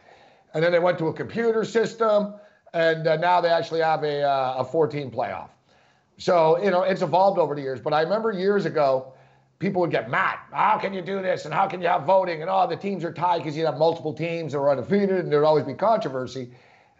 [0.54, 2.34] And then they went to a computer system,
[2.72, 5.48] and uh, now they actually have a uh, a 14 playoff.
[6.18, 7.80] So you know it's evolved over the years.
[7.80, 9.14] But I remember years ago,
[9.58, 10.38] people would get mad.
[10.52, 11.44] How can you do this?
[11.44, 12.42] And how can you have voting?
[12.42, 15.32] And oh, the teams are tied because you have multiple teams that are undefeated, and
[15.32, 16.52] there'd always be controversy.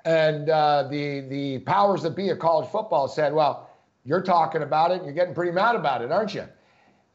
[0.05, 3.71] And uh, the the powers that be of college football said, well,
[4.05, 6.47] you're talking about it, and you're getting pretty mad about it, aren't you?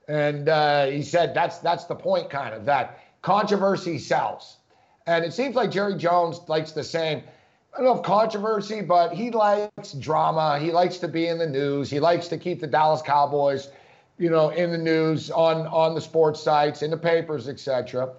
[0.08, 4.58] And uh, he said that's that's the point, kind of that controversy sells.
[5.06, 7.24] And it seems like Jerry Jones likes the same.
[7.74, 10.60] I don't know if controversy, but he likes drama.
[10.60, 11.90] He likes to be in the news.
[11.90, 13.70] He likes to keep the Dallas Cowboys,
[14.18, 18.14] you know, in the news on on the sports sites, in the papers, etc.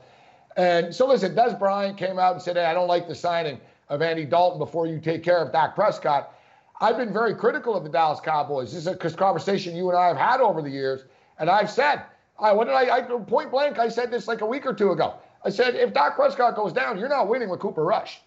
[0.57, 3.61] And so listen, Dez Bryant came out and said, "Hey, I don't like the signing
[3.89, 6.33] of Andy Dalton before you take care of Dak Prescott."
[6.81, 8.73] I've been very critical of the Dallas Cowboys.
[8.73, 11.05] This is a conversation you and I have had over the years,
[11.39, 12.03] and I've said,
[12.39, 13.79] I, what did I, I point blank?
[13.79, 15.15] I said this like a week or two ago.
[15.45, 18.23] I said, if Dak Prescott goes down, you're not winning with Cooper Rush,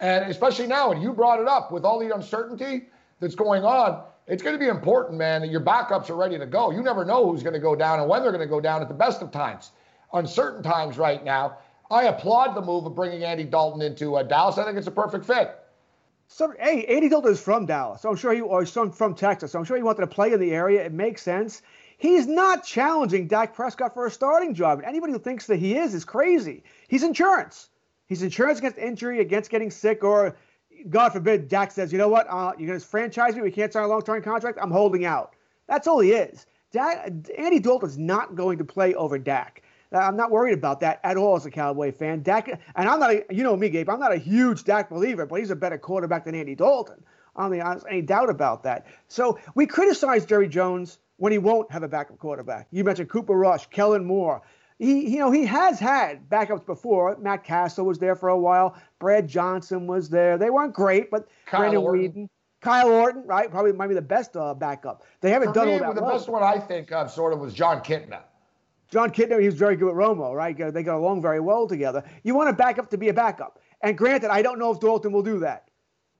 [0.00, 2.86] and especially now, and you brought it up with all the uncertainty
[3.20, 4.04] that's going on.
[4.26, 6.70] It's going to be important, man, that your backups are ready to go.
[6.70, 8.80] You never know who's going to go down and when they're going to go down
[8.80, 9.72] at the best of times.
[10.12, 11.58] Uncertain times right now.
[11.90, 14.56] I applaud the move of bringing Andy Dalton into uh, Dallas.
[14.56, 15.54] I think it's a perfect fit.
[16.28, 18.00] So, hey, Andy Dalton is from Dallas.
[18.00, 19.52] So I'm sure he, or from, from Texas.
[19.52, 20.84] So I'm sure he wanted to play in the area.
[20.84, 21.60] It makes sense.
[21.98, 24.80] He's not challenging Dak Prescott for a starting job.
[24.84, 26.64] Anybody who thinks that he is is crazy.
[26.88, 27.68] He's insurance.
[28.06, 30.36] He's insurance against injury, against getting sick, or
[30.90, 33.42] God forbid, Dak says, you know what, uh, you're going to franchise me.
[33.42, 34.58] We can't sign a long-term contract.
[34.60, 35.34] I'm holding out.
[35.66, 36.46] That's all he is.
[36.72, 39.62] Dak, Andy Dalton's not going to play over Dak.
[39.92, 42.22] I'm not worried about that at all as a Cowboy fan.
[42.22, 43.88] Dak, and I'm not, a, you know me, Gabe.
[43.88, 47.02] I'm not a huge Dak believer, but he's a better quarterback than Andy Dalton.
[47.36, 48.86] I don't think any doubt about that.
[49.08, 52.66] So we criticize Jerry Jones when he won't have a backup quarterback.
[52.72, 54.42] You mentioned Cooper Rush, Kellen Moore.
[54.78, 57.16] He, you know, he has had backups before.
[57.18, 58.76] Matt Cassel was there for a while.
[58.98, 60.36] Brad Johnson was there.
[60.36, 62.12] They weren't great, but Kyle Brandon Orton.
[62.12, 62.28] Weeden,
[62.60, 63.50] Kyle Orton, right?
[63.50, 65.04] Probably might be the best uh, backup.
[65.20, 66.12] They haven't For done me, all that the well.
[66.12, 68.22] best one I think of sort of was Jon Kitna.
[68.90, 70.56] Jon Kitna, he was very good with Romo, right?
[70.72, 72.02] They got along very well together.
[72.22, 73.60] You want a backup to be a backup.
[73.80, 75.63] And granted, I don't know if Dalton will do that.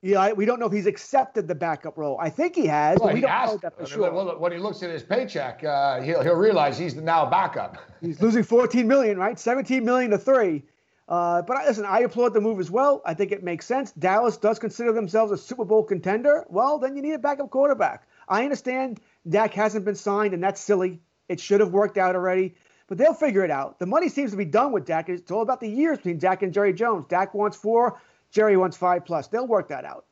[0.05, 2.15] Yeah, we don't know if he's accepted the backup role.
[2.21, 4.11] I think he has, Well, but we he don't has know that for sure.
[4.11, 7.77] well, when he looks at his paycheck, uh, he'll he'll realize he's now a backup.
[8.01, 9.39] He's losing 14 million, right?
[9.39, 10.61] 17 million to three.
[11.09, 13.01] Uh, but I- listen, I applaud the move as well.
[13.03, 13.91] I think it makes sense.
[13.93, 16.45] Dallas does consider themselves a Super Bowl contender.
[16.49, 18.07] Well, then you need a backup quarterback.
[18.29, 20.99] I understand Dak hasn't been signed, and that's silly.
[21.29, 22.53] It should have worked out already,
[22.87, 23.79] but they'll figure it out.
[23.79, 25.09] The money seems to be done with Dak.
[25.09, 27.05] It's all about the years between Dak and Jerry Jones.
[27.09, 27.99] Dak wants four,
[28.31, 29.27] Jerry wants five plus.
[29.27, 30.05] They'll work that out.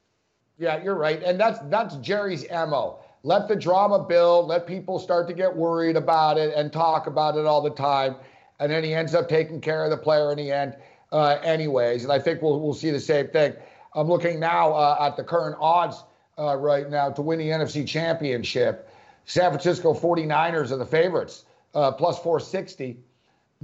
[0.58, 3.00] Yeah, you're right, and that's that's Jerry's mo.
[3.24, 4.48] Let the drama build.
[4.48, 8.16] Let people start to get worried about it and talk about it all the time,
[8.60, 10.76] and then he ends up taking care of the player in the end,
[11.12, 12.04] uh, anyways.
[12.04, 13.54] And I think we'll we'll see the same thing.
[13.96, 16.04] I'm looking now uh, at the current odds
[16.38, 18.90] uh, right now to win the NFC Championship.
[19.26, 23.00] San Francisco 49ers are the favorites, uh, plus 460.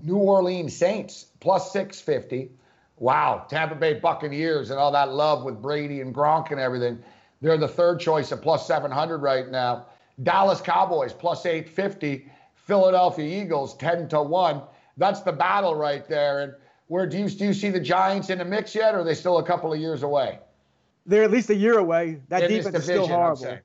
[0.03, 2.51] New Orleans Saints plus 650.
[2.99, 7.01] Wow, Tampa Bay Buccaneers and all that love with Brady and Gronk and everything.
[7.41, 9.87] They're the third choice at plus 700 right now.
[10.23, 12.29] Dallas Cowboys plus 850.
[12.69, 14.61] Philadelphia Eagles 10 to 1.
[14.97, 16.41] That's the battle right there.
[16.41, 16.53] And
[16.87, 19.15] where do you do you see the Giants in the mix yet, or are they
[19.15, 20.37] still a couple of years away?
[21.05, 22.19] They're at least a year away.
[22.27, 23.57] That In defense is still horrible.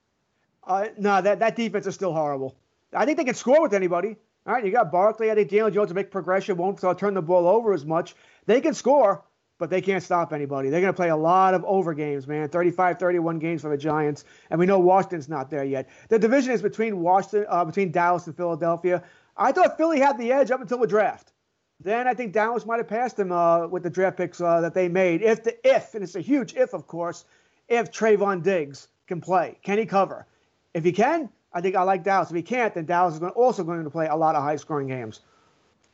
[0.67, 2.57] Uh, no, that, that defense is still horrible.
[2.95, 4.17] I think they can score with anybody.
[4.47, 5.31] All right, you got Barkley.
[5.31, 8.15] I think Daniel Jones will make progression, won't uh, turn the ball over as much.
[8.47, 9.25] They can score,
[9.59, 10.69] but they can't stop anybody.
[10.69, 12.49] They're going to play a lot of over games, man.
[12.49, 15.89] 35, 31 games for the Giants, and we know Washington's not there yet.
[16.09, 19.03] The division is between Washington, uh, between Dallas and Philadelphia.
[19.37, 21.33] I thought Philly had the edge up until the draft.
[21.81, 24.75] Then I think Dallas might have passed them uh, with the draft picks uh, that
[24.75, 25.23] they made.
[25.23, 27.25] If the if, and it's a huge if, of course,
[27.69, 30.27] if Trevon Diggs can play, can he cover?
[30.73, 32.31] If he can, I think I like Dallas.
[32.31, 34.89] If he can't, then Dallas is going, also going to play a lot of high-scoring
[34.89, 35.21] games.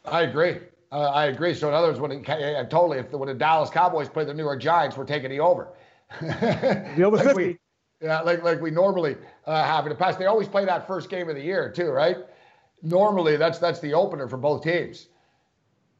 [0.04, 0.58] I agree.
[0.92, 1.54] Uh, I agree.
[1.54, 4.24] So in other words, when it, uh, totally, if the, when the Dallas Cowboys play
[4.24, 5.68] the New York Giants, we're taking the over.
[6.20, 7.34] The over Like 50.
[7.44, 7.58] we-
[8.02, 10.18] yeah, like like we normally uh, have in the past.
[10.18, 12.16] They always play that first game of the year too, right?
[12.82, 15.08] Normally, that's that's the opener for both teams.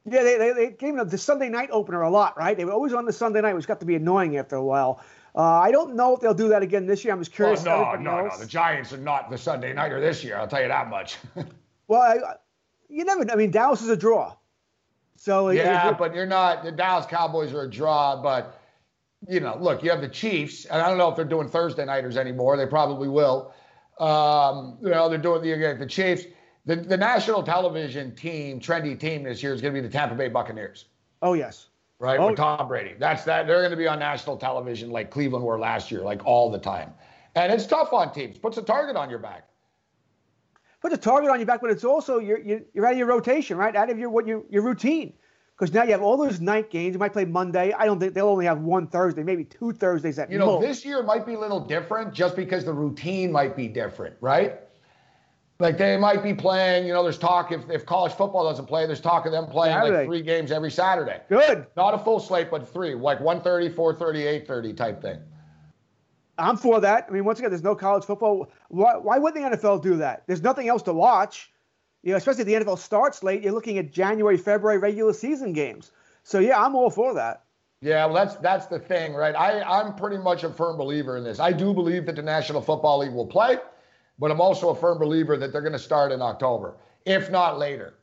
[0.07, 2.57] Yeah, they, they, they gave them the Sunday night opener a lot, right?
[2.57, 5.05] They were always on the Sunday night, which got to be annoying after a while.
[5.37, 7.12] Uh, I don't know if they'll do that again this year.
[7.12, 7.64] I'm just Oh, curious.
[7.64, 8.16] no, no, no.
[8.26, 8.38] else.
[8.40, 10.38] The Giants are not the Sunday nighter this year.
[10.38, 11.18] I'll tell you that much.
[11.87, 12.37] Well, I,
[12.88, 13.31] you never.
[13.31, 14.35] I mean, Dallas is a draw.
[15.20, 16.64] So yeah, but you're not.
[16.64, 18.59] The Dallas Cowboys are a draw, but
[19.28, 21.85] you know, look, you have the Chiefs, and I don't know if they're doing Thursday
[21.85, 22.56] nighters anymore.
[22.56, 23.52] They probably will.
[23.98, 26.24] Um, you know, they're doing the again the Chiefs.
[26.64, 30.14] The, the national television team, trendy team this year is going to be the Tampa
[30.14, 30.87] Bay Buccaneers.
[31.20, 31.68] oh yes.
[31.98, 32.18] right?
[32.18, 32.28] Oh.
[32.28, 32.94] With Tom Brady.
[32.98, 33.46] That's that.
[33.46, 36.59] They're going to be on national television like Cleveland were last year, like all the
[36.59, 36.94] time.
[37.35, 38.38] And it's tough on teams.
[38.38, 39.49] Puts a target on your back.
[40.81, 43.07] Put the target on your back, but it's also you're you're, you're out of your
[43.07, 43.75] rotation, right?
[43.75, 45.14] Out of your what your your routine.
[45.59, 46.95] Because now you have all those night games.
[46.95, 47.75] You might play Monday.
[47.75, 50.66] I don't think they'll only have one Thursday, maybe two Thursdays at You know, most.
[50.66, 54.59] this year might be a little different just because the routine might be different, right?
[55.59, 58.87] Like they might be playing, you know, there's talk if, if college football doesn't play,
[58.87, 59.97] there's talk of them playing Saturday.
[59.99, 61.21] like three games every Saturday.
[61.29, 61.66] Good.
[61.77, 65.19] Not a full slate, but three, like 130, 430, 830 type thing.
[66.40, 67.07] I'm for that.
[67.09, 68.50] I mean, once again, there's no college football.
[68.68, 70.24] Why, why would the NFL do that?
[70.26, 71.53] There's nothing else to watch.
[72.03, 75.53] You know, especially if the NFL starts late, you're looking at January, February regular season
[75.53, 75.92] games.
[76.22, 77.44] So yeah, I'm all for that.
[77.83, 79.35] Yeah, well, that's that's the thing, right?
[79.35, 81.40] I, I'm pretty much a firm believer in this.
[81.40, 83.57] I do believe that the National Football League will play,
[84.18, 86.76] but I'm also a firm believer that they're going to start in October,
[87.07, 87.94] if not later.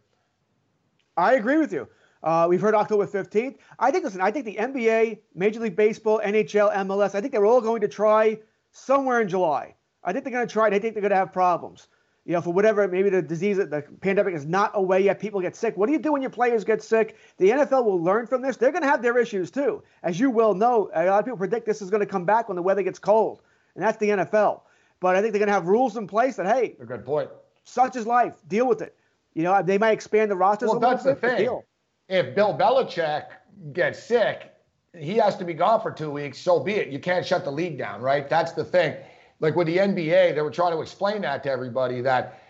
[1.16, 1.88] I agree with you.
[2.24, 3.56] Uh, we've heard October 15th.
[3.80, 7.46] I think, listen, I think the NBA, Major League Baseball, NHL, MLS, I think they're
[7.46, 8.40] all going to try
[8.72, 9.76] somewhere in July.
[10.04, 11.88] I think they're going to try, and I think they're going to have problems.
[12.26, 15.18] You know, for whatever, maybe the disease, the pandemic is not away yet.
[15.20, 15.78] People get sick.
[15.78, 17.16] What do you do when your players get sick?
[17.38, 18.58] The NFL will learn from this.
[18.58, 19.82] They're going to have their issues too.
[20.04, 22.50] As you well know, a lot of people predict this is going to come back
[22.50, 23.42] when the weather gets cold,
[23.76, 24.62] and that's the NFL.
[25.00, 27.30] But I think they're going to have rules in place that, hey, A good point.
[27.64, 28.36] such is life.
[28.48, 28.96] Deal with it.
[29.34, 31.62] You know, they might expand the rosters Well, a little that's the thing.
[32.10, 33.26] If Bill Belichick
[33.74, 34.52] gets sick,
[34.98, 36.40] he has to be gone for two weeks.
[36.40, 36.90] So be it.
[36.90, 38.30] You can't shut the league down, right?
[38.30, 38.96] That's the thing.
[39.40, 42.42] Like with the NBA, they were trying to explain that to everybody that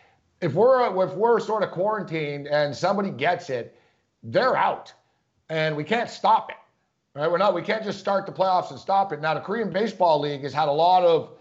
[0.41, 3.77] if we're if we're sort of quarantined and somebody gets it,
[4.23, 4.93] they're out,
[5.49, 6.57] and we can't stop it.
[7.15, 7.29] Right?
[7.29, 7.55] We're not.
[7.55, 9.21] We can't just start the playoffs and stop it.
[9.21, 11.31] Now the Korean Baseball League has had a lot of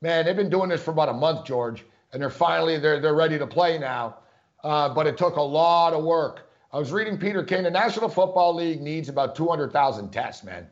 [0.00, 0.24] man.
[0.24, 3.38] They've been doing this for about a month, George, and they're finally they're they're ready
[3.38, 4.16] to play now.
[4.64, 6.51] Uh, but it took a lot of work.
[6.72, 7.64] I was reading Peter King.
[7.64, 10.66] The National Football League needs about 200,000 tests, man.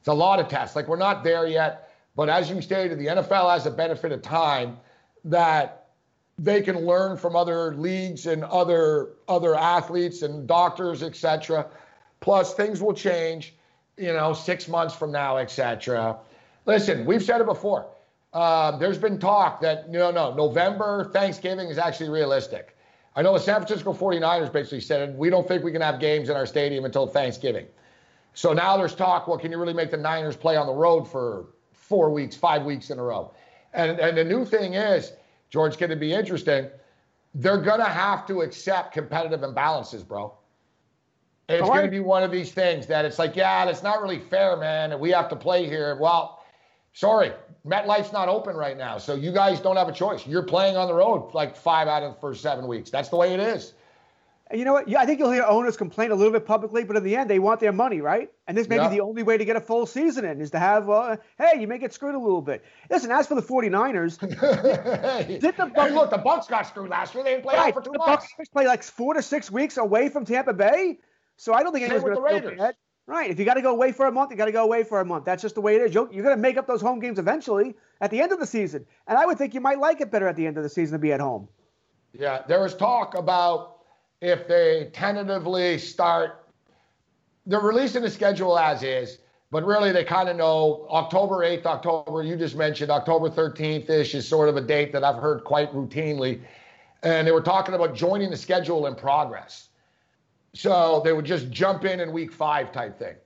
[0.00, 0.74] It's a lot of tests.
[0.74, 1.92] Like we're not there yet.
[2.16, 4.78] But as you stated, the NFL has a benefit of time
[5.24, 5.86] that
[6.38, 11.66] they can learn from other leagues and other other athletes and doctors, etc.
[12.20, 13.54] Plus, things will change,
[13.96, 16.16] you know, six months from now, etc.
[16.64, 17.86] Listen, we've said it before.
[18.32, 22.75] Uh, there's been talk that no, no, November Thanksgiving is actually realistic.
[23.16, 26.28] I know the San Francisco 49ers basically said we don't think we can have games
[26.28, 27.66] in our stadium until Thanksgiving.
[28.34, 29.26] So now there's talk.
[29.26, 32.64] Well, can you really make the Niners play on the road for four weeks, five
[32.64, 33.32] weeks in a row?
[33.72, 35.12] And and the new thing is
[35.48, 36.68] George, going to be interesting.
[37.34, 40.34] They're going to have to accept competitive imbalances, bro.
[41.48, 41.68] It's right.
[41.68, 44.56] going to be one of these things that it's like, yeah, that's not really fair,
[44.56, 44.98] man.
[44.98, 45.96] We have to play here.
[45.96, 46.35] Well,
[46.96, 47.32] sorry,
[47.64, 48.98] MetLife's not open right now.
[48.98, 50.26] So you guys don't have a choice.
[50.26, 52.90] You're playing on the road like five out of the first seven weeks.
[52.90, 53.74] That's the way it is
[54.54, 54.88] you know what?
[54.88, 57.28] Yeah, I think you'll hear owners complain a little bit publicly, but in the end,
[57.28, 58.30] they want their money, right?
[58.46, 58.88] And this may yeah.
[58.88, 61.60] be the only way to get a full season in is to have, uh, hey,
[61.60, 62.64] you may get screwed a little bit.
[62.88, 64.20] Listen, as for the 49ers,
[65.26, 67.24] hey, did the Bucs, hey, look, the Bucs got screwed last year.
[67.24, 68.28] They didn't play right, for two the months.
[68.38, 70.98] Bucs play like four to six weeks away from Tampa Bay,
[71.36, 72.72] so I don't think anyone's going to feel
[73.06, 73.30] Right.
[73.30, 75.00] If you got to go away for a month, you got to go away for
[75.00, 75.24] a month.
[75.24, 75.94] That's just the way it is.
[75.94, 78.46] You're, you're going to make up those home games eventually at the end of the
[78.46, 78.84] season.
[79.06, 80.94] And I would think you might like it better at the end of the season
[80.94, 81.48] to be at home.
[82.12, 82.42] Yeah.
[82.48, 83.76] There was talk about
[84.20, 86.48] if they tentatively start,
[87.46, 89.18] they're releasing the schedule as is,
[89.52, 94.16] but really they kind of know October 8th, October, you just mentioned October 13th ish
[94.16, 96.40] is sort of a date that I've heard quite routinely.
[97.04, 99.68] And they were talking about joining the schedule in progress.
[100.56, 103.16] So they would just jump in in week five type thing.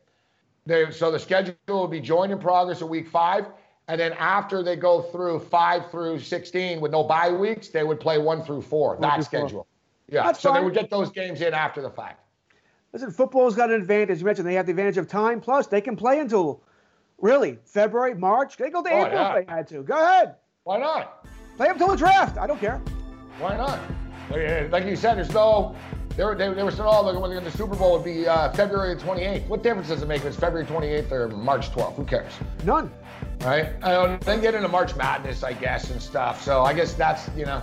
[0.67, 3.47] They, so the schedule would be joined in progress at week five.
[3.87, 8.01] And then after they go through five through 16 with no bye weeks, they would
[8.01, 9.49] play one through four, one that through schedule.
[9.49, 9.67] Four.
[10.09, 10.61] Yeah, That's so fine.
[10.61, 12.25] they would get those games in after the fact.
[12.93, 14.19] Listen, football's got an advantage.
[14.19, 15.41] You mentioned they have the advantage of time.
[15.41, 16.63] Plus, they can play until
[17.19, 18.57] really February, March.
[18.57, 19.37] They go to oh, April yeah.
[19.37, 19.83] if they had to.
[19.83, 20.35] Go ahead.
[20.65, 21.27] Why not?
[21.57, 22.39] Play up until the draft.
[22.39, 22.79] I don't care.
[23.39, 23.79] Why not?
[24.71, 25.77] Like you said, there's no.
[26.17, 28.97] They were, they, they were saying, oh, when the Super Bowl would be uh, February
[28.97, 29.47] 28th.
[29.47, 31.95] What difference does it make if it's February 28th or March 12th?
[31.95, 32.33] Who cares?
[32.65, 32.93] None.
[33.41, 33.73] Right?
[33.83, 36.43] And then get into March Madness, I guess, and stuff.
[36.43, 37.63] So I guess that's, you know.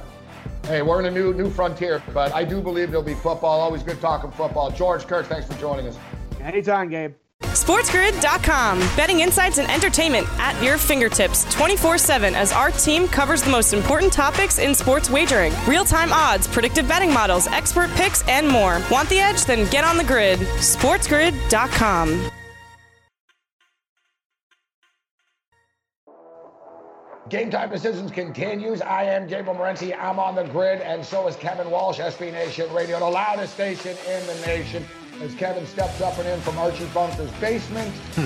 [0.63, 3.61] Hey, we're in a new new frontier, but I do believe there'll be football.
[3.61, 4.69] Always good talking football.
[4.69, 5.97] George Kurtz, thanks for joining us.
[6.41, 7.13] Anytime, Gabe.
[7.43, 8.79] SportsGrid.com.
[8.95, 13.73] Betting insights and entertainment at your fingertips 24 7 as our team covers the most
[13.73, 18.81] important topics in sports wagering real time odds, predictive betting models, expert picks, and more.
[18.89, 19.45] Want the edge?
[19.45, 20.39] Then get on the grid.
[20.39, 22.31] SportsGrid.com.
[27.29, 28.81] Game Time Decisions continues.
[28.81, 29.93] I am Gabriel Morency.
[29.99, 33.97] I'm on the grid, and so is Kevin Walsh, SB Nation Radio, the loudest station
[34.07, 34.85] in the nation.
[35.21, 37.91] As Kevin steps up and in from Archie Bunker's basement,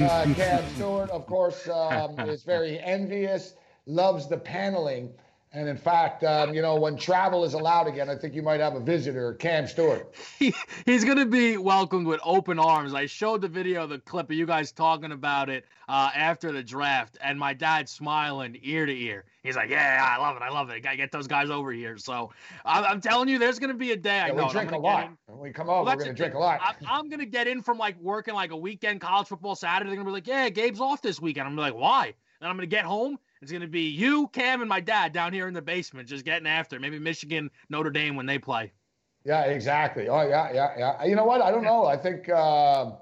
[0.00, 3.54] uh, Cam Stewart, of course, um, is very envious,
[3.86, 5.12] loves the paneling.
[5.56, 8.60] And in fact, um, you know, when travel is allowed again, I think you might
[8.60, 10.14] have a visitor, Cam Stewart.
[10.38, 12.92] He, he's going to be welcomed with open arms.
[12.92, 16.62] I showed the video, the clip of you guys talking about it uh, after the
[16.62, 19.24] draft, and my dad smiling ear to ear.
[19.42, 20.42] He's like, "Yeah, I love it.
[20.42, 20.74] I love it.
[20.74, 22.32] I Got to get those guys over here." So
[22.66, 24.16] I'm, I'm telling you, there's going to be a day.
[24.16, 24.44] Yeah, I know.
[24.44, 25.10] We drink a lot.
[25.24, 26.60] When we come over, well, we're going to drink a lot.
[26.60, 29.88] I, I'm going to get in from like working like a weekend college football Saturday.
[29.88, 32.56] They're going to be like, "Yeah, Gabe's off this weekend." I'm like, "Why?" And I'm
[32.56, 35.48] going to get home it's going to be you, Cam, and my dad down here
[35.48, 36.80] in the basement just getting after.
[36.80, 38.72] Maybe Michigan, Notre Dame when they play.
[39.24, 40.08] Yeah, exactly.
[40.08, 41.04] Oh, yeah, yeah, yeah.
[41.04, 41.42] You know what?
[41.42, 41.84] I don't know.
[41.84, 42.92] I think uh,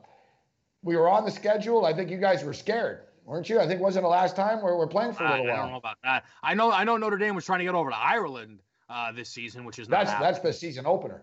[0.83, 1.85] we were on the schedule.
[1.85, 3.61] I think you guys were scared, weren't you?
[3.61, 5.57] I think wasn't the last time we were playing for a little I, while.
[5.57, 6.25] I don't know about that.
[6.42, 6.73] I know.
[6.73, 9.79] I know Notre Dame was trying to get over to Ireland uh, this season, which
[9.79, 11.23] is that's that's the season opener.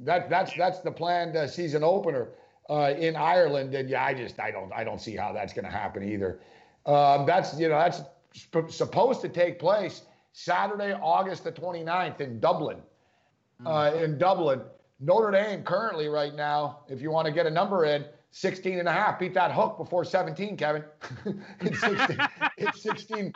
[0.00, 2.28] That that's that's the planned uh, season opener
[2.68, 5.64] uh, in Ireland, and yeah, I just I don't I don't see how that's going
[5.64, 6.40] to happen either.
[6.86, 8.02] Um, that's you know that's
[8.32, 10.02] sp- supposed to take place
[10.32, 12.78] Saturday, August the 29th in Dublin.
[13.60, 13.66] Hmm.
[13.66, 14.60] Uh, in Dublin,
[15.00, 18.86] Notre Dame currently right now, if you want to get a number in, 16 and
[18.86, 19.18] a half.
[19.18, 20.84] Beat that hook before 17, Kevin.
[21.60, 22.18] it's 16.
[22.58, 23.32] it's 16.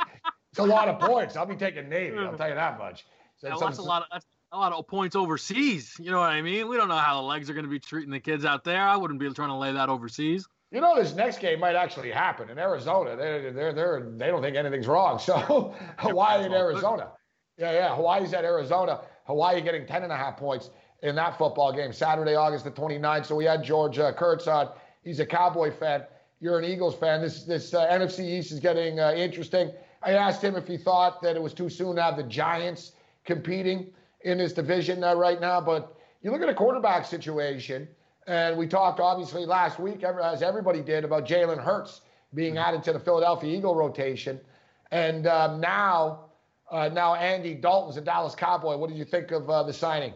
[0.51, 1.37] It's a lot of points.
[1.37, 2.19] I'll be taking Navy.
[2.19, 3.07] I'll tell you that much.
[3.39, 5.95] So yeah, that's a lot of that's a lot of points overseas.
[5.99, 6.69] You know what I mean?
[6.69, 8.83] We don't know how the legs are going to be treating the kids out there.
[8.83, 10.47] I wouldn't be trying to lay that overseas.
[10.71, 13.17] You know, this next game might actually happen in Arizona.
[13.17, 15.19] They're, they're, they're, they don't think anything's wrong.
[15.25, 17.13] So Hawaii and Arizona?
[17.59, 17.97] Yeah, yeah.
[17.97, 19.01] Hawaii's at Arizona.
[19.25, 20.71] Hawaii getting 10 and a half points
[21.03, 23.27] in that football game Saturday, August the 29th.
[23.27, 24.71] So we had George uh, Kurtz on.
[25.03, 26.05] He's a Cowboy fan.
[26.41, 27.21] You're an Eagles fan.
[27.21, 29.73] This this uh, NFC East is getting uh, interesting.
[30.03, 32.93] I asked him if he thought that it was too soon to have the Giants
[33.25, 33.93] competing
[34.23, 35.61] in this division uh, right now.
[35.61, 37.89] But you look at a quarterback situation,
[38.31, 42.03] and we talked obviously last week, as everybody did, about Jalen Hurts
[42.35, 42.65] being mm-hmm.
[42.65, 44.41] added to the Philadelphia Eagle rotation,
[44.91, 46.27] and um, now
[46.71, 48.77] uh, now Andy Dalton's a Dallas Cowboy.
[48.77, 50.15] What did you think of uh, the signing?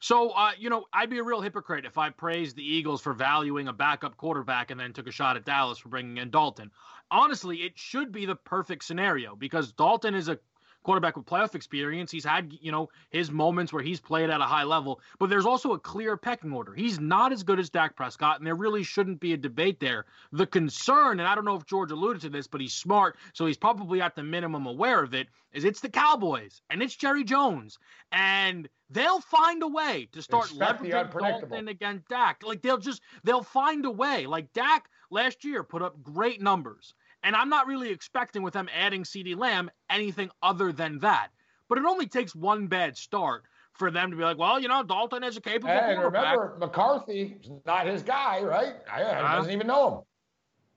[0.00, 3.14] So, uh, you know, I'd be a real hypocrite if I praised the Eagles for
[3.14, 6.70] valuing a backup quarterback and then took a shot at Dallas for bringing in Dalton.
[7.10, 10.38] Honestly, it should be the perfect scenario because Dalton is a
[10.84, 12.12] quarterback with playoff experience.
[12.12, 15.46] He's had, you know, his moments where he's played at a high level, but there's
[15.46, 16.72] also a clear pecking order.
[16.72, 20.04] He's not as good as Dak Prescott, and there really shouldn't be a debate there.
[20.30, 23.46] The concern, and I don't know if George alluded to this, but he's smart, so
[23.46, 27.24] he's probably at the minimum aware of it, is it's the Cowboys and it's Jerry
[27.24, 27.78] Jones.
[28.12, 32.42] And they'll find a way to start leveraging Dalton against Dak.
[32.44, 34.26] Like they'll just they'll find a way.
[34.26, 36.94] Like Dak last year put up great numbers.
[37.24, 41.28] And I'm not really expecting with them adding CeeDee Lamb anything other than that.
[41.68, 44.82] But it only takes one bad start for them to be like, well, you know,
[44.82, 48.74] Dalton is a capable and remember, McCarthy is not his guy, right?
[48.92, 50.00] I, uh, doesn't even know him.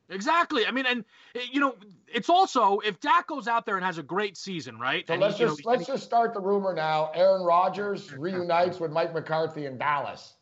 [0.09, 0.65] Exactly.
[0.65, 1.03] I mean, and
[1.35, 1.75] eh, you know,
[2.07, 5.05] it's also if Dak goes out there and has a great season, right?
[5.05, 7.11] So and let's he, just know, let's just start the rumor now.
[7.13, 10.36] Aaron Rodgers reunites with Mike McCarthy in Dallas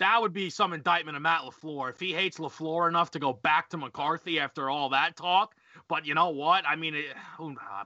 [0.00, 1.90] that would be some indictment of Matt LaFleur.
[1.90, 5.54] If he hates LaFleur enough to go back to McCarthy after all that talk.
[5.88, 6.64] But you know what?
[6.66, 7.06] I mean, it,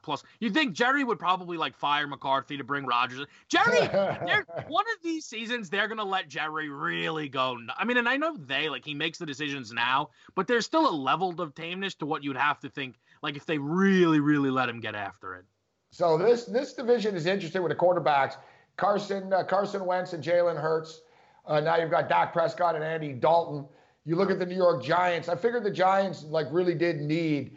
[0.02, 3.26] plus you think Jerry would probably like fire McCarthy to bring Rodgers.
[3.48, 3.86] Jerry,
[4.68, 7.58] one of these seasons they're gonna let Jerry really go.
[7.76, 10.88] I mean, and I know they like he makes the decisions now, but there's still
[10.88, 14.50] a level of tameness to what you'd have to think like if they really, really
[14.50, 15.44] let him get after it.
[15.90, 18.36] So this this division is interesting with the quarterbacks.
[18.76, 21.00] Carson uh, Carson Wentz and Jalen Hurts.
[21.46, 23.66] Uh, now you've got Dak Prescott and Andy Dalton.
[24.04, 25.28] You look at the New York Giants.
[25.28, 27.56] I figured the Giants like really did need.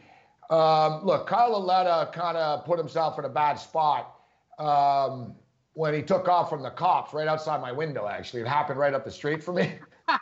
[0.50, 4.16] Um, look, Kyle Lauletta kind of put himself in a bad spot
[4.60, 5.36] um,
[5.74, 8.08] when he took off from the cops right outside my window.
[8.08, 9.74] Actually, it happened right up the street for me.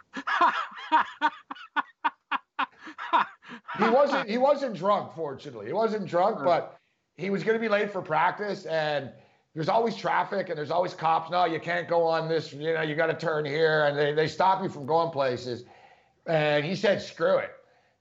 [3.78, 4.28] he wasn't.
[4.30, 5.14] He wasn't drunk.
[5.14, 6.80] Fortunately, he wasn't drunk, but
[7.18, 9.12] he was going to be late for practice and
[9.56, 11.32] there's always traffic and there's always cops.
[11.32, 12.52] No, you can't go on this.
[12.52, 15.64] You know, you got to turn here, and they, they stop you from going places.
[16.28, 17.52] And he said, "Screw it."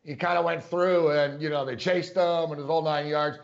[0.03, 3.07] He kind of went through, and you know, they chased him and his whole nine
[3.07, 3.39] yards.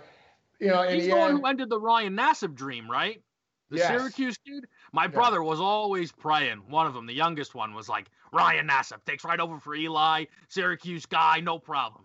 [0.58, 3.22] You know, he's the, the one who ended the Ryan Nassib dream, right?
[3.70, 3.88] The yes.
[3.88, 4.66] Syracuse dude.
[4.92, 5.08] My yeah.
[5.08, 6.62] brother was always praying.
[6.68, 10.24] One of them, the youngest one, was like Ryan Nassib takes right over for Eli,
[10.48, 12.04] Syracuse guy, no problem.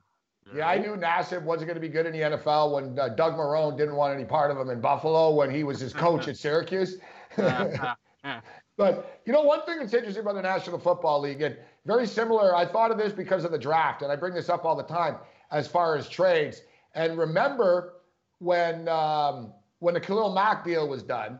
[0.53, 3.33] Yeah, I knew Nassib wasn't going to be good in the NFL when uh, Doug
[3.33, 6.37] Marrone didn't want any part of him in Buffalo when he was his coach at
[6.37, 6.97] Syracuse.
[7.35, 12.55] but you know, one thing that's interesting about the National Football League, and very similar,
[12.55, 14.83] I thought of this because of the draft, and I bring this up all the
[14.83, 15.15] time
[15.51, 16.61] as far as trades.
[16.93, 17.95] And remember
[18.39, 21.39] when um, when the Khalil Mack deal was done,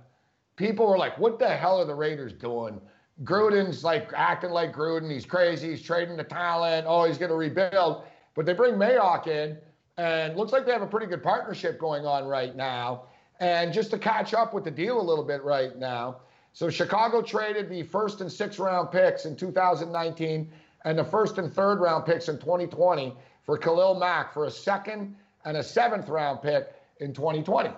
[0.55, 2.81] people were like, "What the hell are the Raiders doing?"
[3.23, 5.09] Gruden's like acting like Gruden.
[5.09, 5.69] He's crazy.
[5.69, 6.85] He's trading the talent.
[6.87, 8.03] Oh, he's going to rebuild.
[8.35, 9.57] But they bring Mayock in,
[9.97, 13.05] and looks like they have a pretty good partnership going on right now.
[13.39, 16.17] And just to catch up with the deal a little bit right now,
[16.53, 20.51] so Chicago traded the first and sixth round picks in 2019
[20.85, 23.13] and the first and third round picks in 2020
[23.43, 27.71] for Khalil Mack for a second and a seventh round pick in 2020.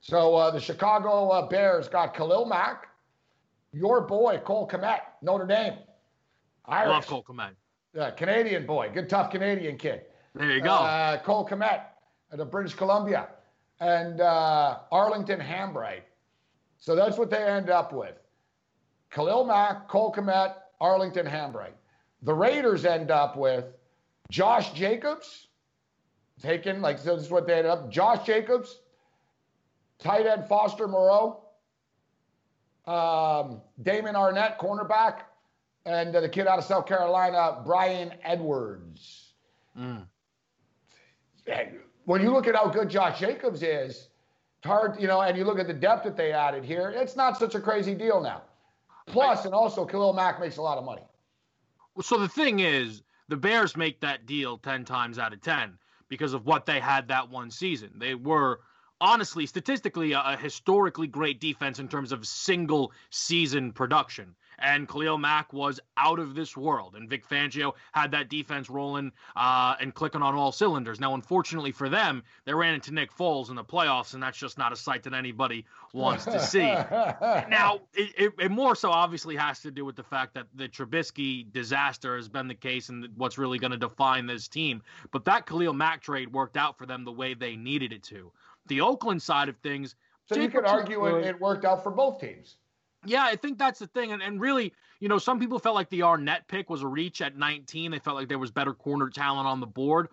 [0.00, 2.88] So uh, the Chicago uh, Bears got Khalil Mack,
[3.72, 5.74] your boy Cole Kmet, Notre Dame.
[6.66, 6.86] Irish.
[6.86, 7.50] I love Cole Kmet.
[7.98, 10.02] Uh, Canadian boy, good tough Canadian kid.
[10.34, 10.70] There you go.
[10.70, 11.82] Uh, Cole Kmet
[12.30, 13.28] of British Columbia
[13.80, 16.02] and uh, Arlington Hambright.
[16.78, 18.14] So that's what they end up with.
[19.10, 21.72] Khalil Mack, Cole Kmet, Arlington Hambright.
[22.22, 23.64] The Raiders end up with
[24.30, 25.48] Josh Jacobs,
[26.40, 27.90] taken, like, so this is what they end up.
[27.90, 28.80] Josh Jacobs,
[29.98, 31.42] tight end Foster Moreau,
[32.86, 35.22] um, Damon Arnette, cornerback,
[35.86, 39.32] and uh, the kid out of South Carolina, Bryan Edwards.
[39.78, 40.06] Mm.
[42.04, 44.08] When you look at how good Josh Jacobs is,
[44.58, 47.16] it's hard, you know, and you look at the depth that they added here, it's
[47.16, 48.42] not such a crazy deal now.
[49.06, 51.02] Plus, and also, Khalil Mack makes a lot of money.
[52.02, 55.78] So the thing is, the Bears make that deal 10 times out of 10
[56.08, 57.90] because of what they had that one season.
[57.96, 58.60] They were
[59.00, 64.34] honestly, statistically, a, a, historically great defense in terms of single season production.
[64.60, 66.94] And Khalil Mack was out of this world.
[66.96, 71.00] And Vic Fangio had that defense rolling uh, and clicking on all cylinders.
[71.00, 74.58] Now, unfortunately for them, they ran into Nick Foles in the playoffs, and that's just
[74.58, 76.60] not a sight that anybody wants to see.
[76.60, 80.68] now, it, it, it, more so obviously has to do with the fact that the
[80.68, 84.82] Trubisky disaster has been the case and what's really going to define this team.
[85.10, 88.32] But that Khalil Mack trade worked out for them the way they needed it to.
[88.66, 89.96] The Oakland side of things.
[90.28, 92.56] So you could argue it, it, worked out for both teams.
[93.04, 94.12] Yeah, I think that's the thing.
[94.12, 97.22] And, and really, you know, some people felt like the Arnette pick was a reach
[97.22, 97.90] at 19.
[97.90, 100.08] They felt like there was better corner talent on the board.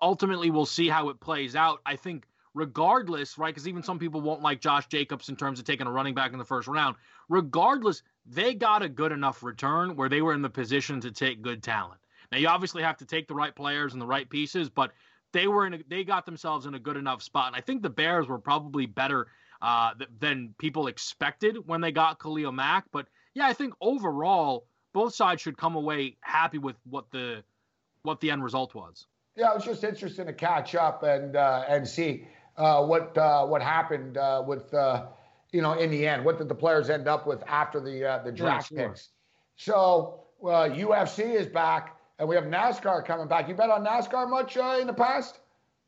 [0.00, 1.80] Ultimately, we'll see how it plays out.
[1.84, 3.54] I think, regardless, right?
[3.54, 6.32] Because even some people won't like Josh Jacobs in terms of taking a running back
[6.32, 6.96] in the first round.
[7.28, 11.42] Regardless, they got a good enough return where they were in the position to take
[11.42, 12.00] good talent.
[12.32, 14.92] Now, you obviously have to take the right players and the right pieces, but
[15.32, 17.48] they were in a, they got themselves in a good enough spot.
[17.48, 19.26] And I think the Bears were probably better
[19.64, 22.84] uh, than people expected when they got Khalil Mack.
[22.92, 27.42] But yeah, I think overall both sides should come away happy with what the
[28.02, 29.06] what the end result was.
[29.36, 33.46] Yeah, it was just interesting to catch up and uh, and see uh, what uh,
[33.46, 35.06] what happened uh, with uh,
[35.50, 36.26] you know in the end.
[36.26, 38.88] What did the players end up with after the uh, the draft yeah, sure.
[38.90, 39.08] picks?
[39.56, 41.98] So UFC is back.
[42.18, 43.48] And we have NASCAR coming back.
[43.48, 45.40] You bet on NASCAR much uh, in the past?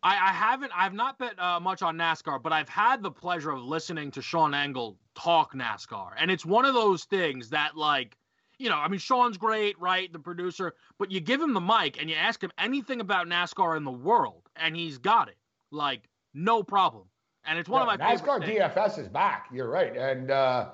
[0.07, 0.71] I, I haven't.
[0.73, 4.23] I've not bet uh, much on NASCAR, but I've had the pleasure of listening to
[4.23, 8.17] Sean Engel talk NASCAR, and it's one of those things that, like,
[8.57, 10.13] you know, I mean, Sean's great, right?
[10.13, 13.77] The producer, but you give him the mic and you ask him anything about NASCAR
[13.77, 15.39] in the world, and he's got it,
[15.73, 17.07] like, no problem.
[17.45, 19.49] And it's one yeah, of my NASCAR DFS is back.
[19.53, 20.69] You're right, and uh,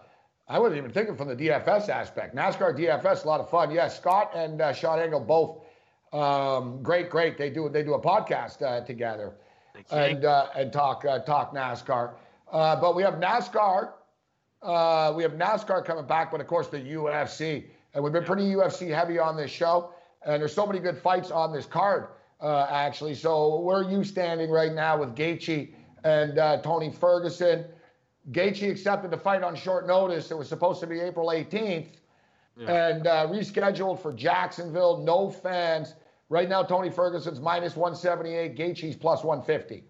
[0.47, 2.37] I wasn't even thinking from the DFS aspect.
[2.37, 3.71] NASCAR DFS, a lot of fun.
[3.71, 5.65] Yes, Scott and uh, Sean Engel both
[6.13, 7.39] um, great, great.
[7.39, 9.35] They do they do a podcast uh, together
[9.91, 12.15] and uh, and talk uh, talk NASCAR.
[12.51, 13.93] Uh, but we have NASCAR.
[14.63, 17.65] Uh, we have NASCAR coming back, but of course the UFC.
[17.95, 19.93] And we've been pretty UFC heavy on this show,
[20.25, 22.09] and there's so many good fights on this card
[22.41, 23.15] uh, actually.
[23.15, 27.67] So where are you standing right now with Gaethje and Tony Ferguson?
[28.31, 30.31] Gaethje accepted the fight on short notice.
[30.31, 31.89] It was supposed to be April 18th,
[32.57, 32.73] yeah.
[32.73, 34.99] and uh, rescheduled for Jacksonville.
[34.99, 35.95] No fans.
[36.33, 38.57] Right now, Tony Ferguson's minus 178.
[38.57, 39.85] Gaethje's plus 150.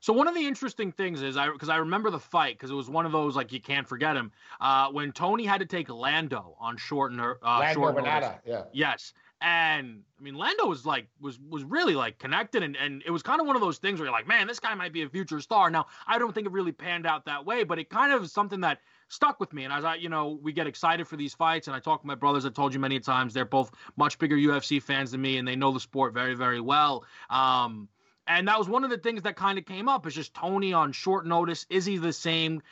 [0.00, 2.74] So one of the interesting things is I because I remember the fight because it
[2.74, 5.88] was one of those like you can't forget him uh, when Tony had to take
[5.88, 7.96] Lando on short uh, Lando short
[8.44, 8.64] yeah.
[8.72, 13.10] Yes, and I mean, Lando was like was was really like connected, and and it
[13.10, 15.02] was kind of one of those things where you're like, man, this guy might be
[15.02, 15.70] a future star.
[15.70, 18.32] Now, I don't think it really panned out that way, but it kind of is
[18.32, 19.64] something that stuck with me.
[19.64, 22.06] And as I, you know, we get excited for these fights, and I talk to
[22.06, 22.46] my brothers.
[22.46, 25.56] I told you many times they're both much bigger UFC fans than me, and they
[25.56, 27.04] know the sport very very well.
[27.28, 27.88] Um,
[28.26, 30.72] and that was one of the things that kind of came up is just Tony
[30.72, 31.66] on short notice.
[31.68, 32.62] Is he the same?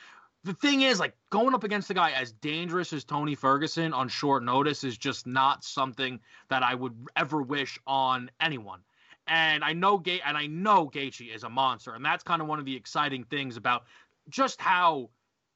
[0.44, 4.08] the thing is, like going up against a guy as dangerous as Tony Ferguson on
[4.08, 8.80] short notice is just not something that I would ever wish on anyone.
[9.26, 12.48] And I know Ga- and I know Gaethje is a monster, and that's kind of
[12.48, 13.84] one of the exciting things about
[14.28, 15.10] just how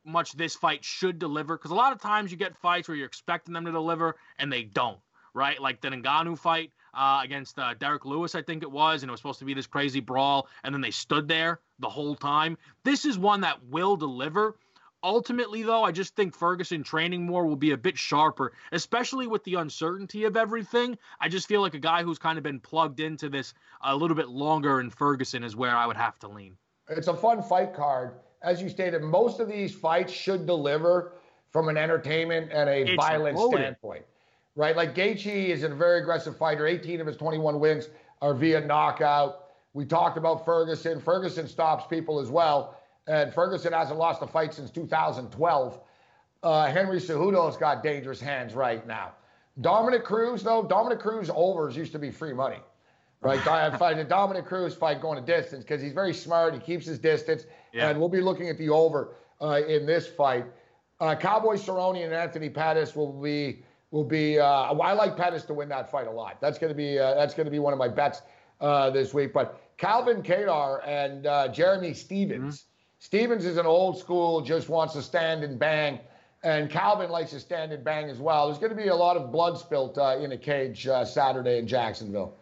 [0.04, 1.56] much this fight should deliver.
[1.56, 4.52] Because a lot of times you get fights where you're expecting them to deliver and
[4.52, 4.98] they don't,
[5.34, 5.60] right?
[5.60, 9.12] Like the Ngannou fight uh, against uh, Derrick Lewis, I think it was, and it
[9.12, 12.58] was supposed to be this crazy brawl, and then they stood there the whole time.
[12.84, 14.56] This is one that will deliver
[15.04, 19.42] Ultimately, though, I just think Ferguson training more will be a bit sharper, especially with
[19.42, 20.96] the uncertainty of everything.
[21.20, 24.16] I just feel like a guy who's kind of been plugged into this a little
[24.16, 26.56] bit longer, in Ferguson is where I would have to lean.
[26.88, 28.12] It's a fun fight card.
[28.42, 31.12] As you stated, most of these fights should deliver
[31.50, 33.58] from an entertainment and a it's violent loaded.
[33.58, 34.04] standpoint,
[34.56, 34.76] right?
[34.76, 36.66] Like Gaethje is a very aggressive fighter.
[36.66, 37.88] 18 of his 21 wins
[38.20, 39.44] are via knockout.
[39.74, 41.00] We talked about Ferguson.
[41.00, 42.76] Ferguson stops people as well
[43.06, 45.80] and Ferguson hasn't lost a fight since 2012.
[46.42, 49.12] Uh, Henry Cejudo's got dangerous hands right now.
[49.60, 52.58] Dominick Cruz, though, Dominick Cruz overs used to be free money,
[53.22, 53.46] right?
[53.46, 56.54] I fight a Dominick Cruz fight going a distance because he's very smart.
[56.54, 57.88] He keeps his distance, yeah.
[57.88, 60.44] and we'll be looking at the over uh, in this fight.
[61.00, 64.38] Uh, Cowboy Cerrone and Anthony Pettis will be will be.
[64.38, 66.40] Uh, I like Pettis to win that fight a lot.
[66.40, 68.22] That's going to be uh, that's going to be one of my bets
[68.60, 69.32] uh, this week.
[69.32, 72.58] But Calvin Kattar and uh, Jeremy Stephens.
[72.58, 72.68] Mm-hmm
[73.02, 75.98] Stephens is an old school, just wants to stand and bang.
[76.44, 78.46] And Calvin likes to stand and bang as well.
[78.46, 81.58] There's going to be a lot of blood spilt uh, in a cage uh, Saturday
[81.58, 82.36] in Jacksonville.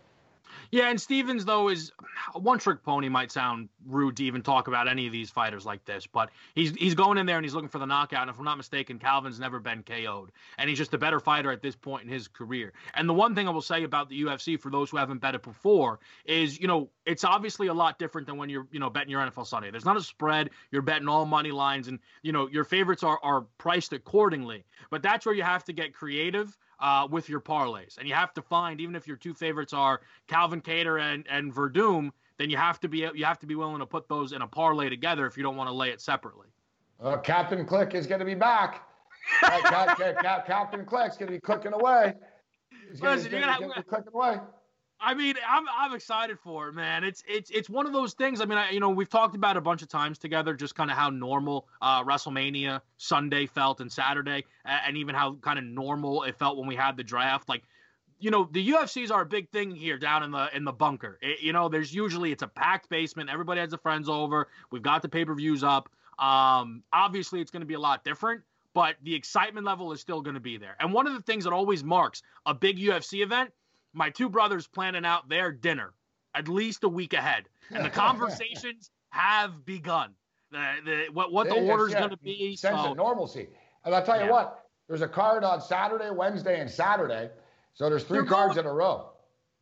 [0.71, 1.93] Yeah, and Stephens though is
[2.35, 3.09] a one-trick pony.
[3.09, 6.75] Might sound rude to even talk about any of these fighters like this, but he's
[6.75, 8.23] he's going in there and he's looking for the knockout.
[8.23, 11.51] And if I'm not mistaken, Calvin's never been KO'd, and he's just a better fighter
[11.51, 12.73] at this point in his career.
[12.95, 15.35] And the one thing I will say about the UFC for those who haven't bet
[15.35, 18.91] it before is, you know, it's obviously a lot different than when you're, you know,
[18.91, 19.71] betting your NFL Sunday.
[19.71, 20.51] There's not a spread.
[20.71, 24.65] You're betting all money lines, and you know your favorites are are priced accordingly.
[24.91, 27.99] But that's where you have to get creative uh, with your parlays.
[27.99, 31.55] And you have to find, even if your two favorites are Calvin Kattar and, and
[31.55, 32.11] Werdum,
[32.41, 34.47] then you have to be you have to be willing to put those in a
[34.47, 36.47] parlay together if you don't want to lay it separately.
[36.99, 38.87] Uh, Captain Click is going to be back.
[39.43, 39.61] uh,
[40.47, 42.15] Captain Click's going to be clicking away.
[42.91, 44.39] He's going to be clicking away.
[45.03, 47.05] I mean, I'm I'm excited for it, man.
[47.05, 48.41] It's it's it's one of those things.
[48.41, 50.91] I mean, I, you know, we've talked about a bunch of times together, just kind
[50.91, 56.23] of how normal uh, WrestleMania Sunday felt and Saturday, and even how kind of normal
[56.25, 57.49] it felt when we had the draft.
[57.49, 57.65] Like,
[58.21, 61.19] you know, the UFCs are a big thing here down in the in the bunker.
[61.23, 63.31] It, you know, there's usually it's a packed basement.
[63.31, 64.49] Everybody has their friends over.
[64.71, 65.89] We've got the pay per views up.
[66.19, 68.43] Um, obviously, it's going to be a lot different,
[68.75, 70.77] but the excitement level is still going to be there.
[70.79, 73.51] And one of the things that always marks a big UFC event
[73.93, 75.95] my two brothers planning out their dinner
[76.35, 80.15] at least a week ahead, and the conversations have begun.
[80.53, 82.57] The, the what what the order is going to be.
[82.57, 82.91] Sense so.
[82.91, 83.49] of normalcy.
[83.85, 84.33] And I'll tell you yeah.
[84.33, 87.31] what, there's a card on Saturday, Wednesday, and Saturday.
[87.75, 89.11] So there's 3 cards going, in a row.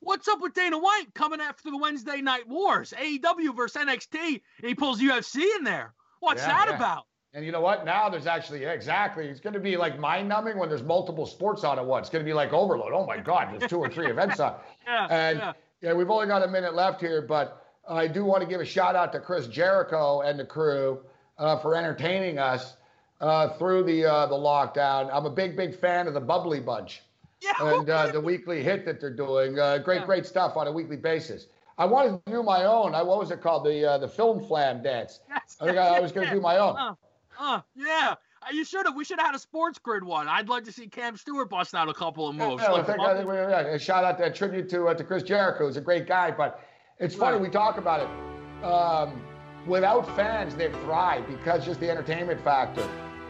[0.01, 2.95] What's up with Dana White coming after the Wednesday night wars?
[2.97, 5.95] AEW versus NXT, and he pulls UFC in there.
[6.21, 7.05] What's yeah, that about?
[7.35, 7.85] And you know what?
[7.85, 9.29] Now there's actually exactly.
[9.29, 12.07] It's going to be like mind numbing when there's multiple sports on at once.
[12.07, 12.93] It's going to be like overload.
[12.95, 14.55] Oh my God, there's two or three events on.
[14.87, 15.53] Yeah, and yeah.
[15.83, 18.65] yeah, we've only got a minute left here, but I do want to give a
[18.65, 21.01] shout out to Chris Jericho and the crew
[21.37, 22.75] uh, for entertaining us
[23.21, 25.11] uh, through the uh, the lockdown.
[25.13, 27.03] I'm a big, big fan of the Bubbly Bunch
[27.41, 29.59] yeah, and uh, the weekly hit that they're doing.
[29.59, 30.07] Uh, great, yeah.
[30.07, 31.47] great stuff on a weekly basis.
[31.79, 32.95] I wanted to do my own.
[32.95, 33.65] I, what was it called?
[33.65, 35.21] The uh, the film flam dance.
[35.29, 36.97] Yes, I think I, was going to do my own.
[37.39, 38.15] Uh, yeah.
[38.43, 38.95] Uh, you should have.
[38.97, 40.29] We should have had a sports grid one.
[40.29, 42.63] I'd like to see Cam Stewart bust out a couple of moves.
[42.63, 45.67] Yeah, I think, I think shout out that tribute to uh, to Chris Jericho.
[45.67, 46.61] He's a great guy, but
[46.99, 47.43] it's funny right.
[47.43, 48.65] we talk about it.
[48.65, 49.23] Um,
[49.67, 52.87] without fans, they thrive because just the entertainment factor,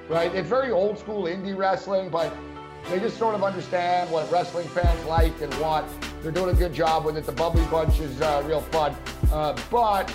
[0.09, 0.35] right?
[0.35, 2.33] It's very old school indie wrestling, but
[2.91, 5.87] they just sort of understand what wrestling fans like and want.
[6.23, 7.25] They're doing a good job with it.
[7.25, 8.97] The Bubbly Bunch is uh, real fun,
[9.33, 10.13] uh, but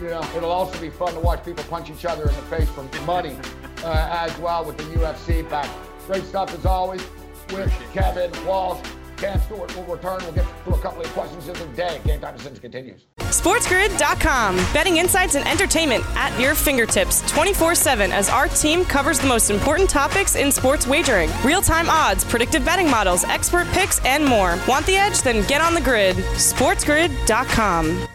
[0.00, 2.68] you know, it'll also be fun to watch people punch each other in the face
[2.70, 3.36] for money
[3.84, 5.68] uh, as well with the UFC back.
[6.06, 7.04] Great stuff as always
[7.52, 8.80] with Kevin Walsh.
[9.18, 10.20] Cam Stewart will return.
[10.22, 12.00] We'll get a couple of questions of the day.
[12.04, 13.06] Game time decisions continues.
[13.18, 14.56] SportsGrid.com.
[14.72, 19.50] Betting insights and entertainment at your fingertips 24 7 as our team covers the most
[19.50, 24.58] important topics in sports wagering real time odds, predictive betting models, expert picks, and more.
[24.68, 25.22] Want the edge?
[25.22, 26.16] Then get on the grid.
[26.16, 28.08] SportsGrid.com.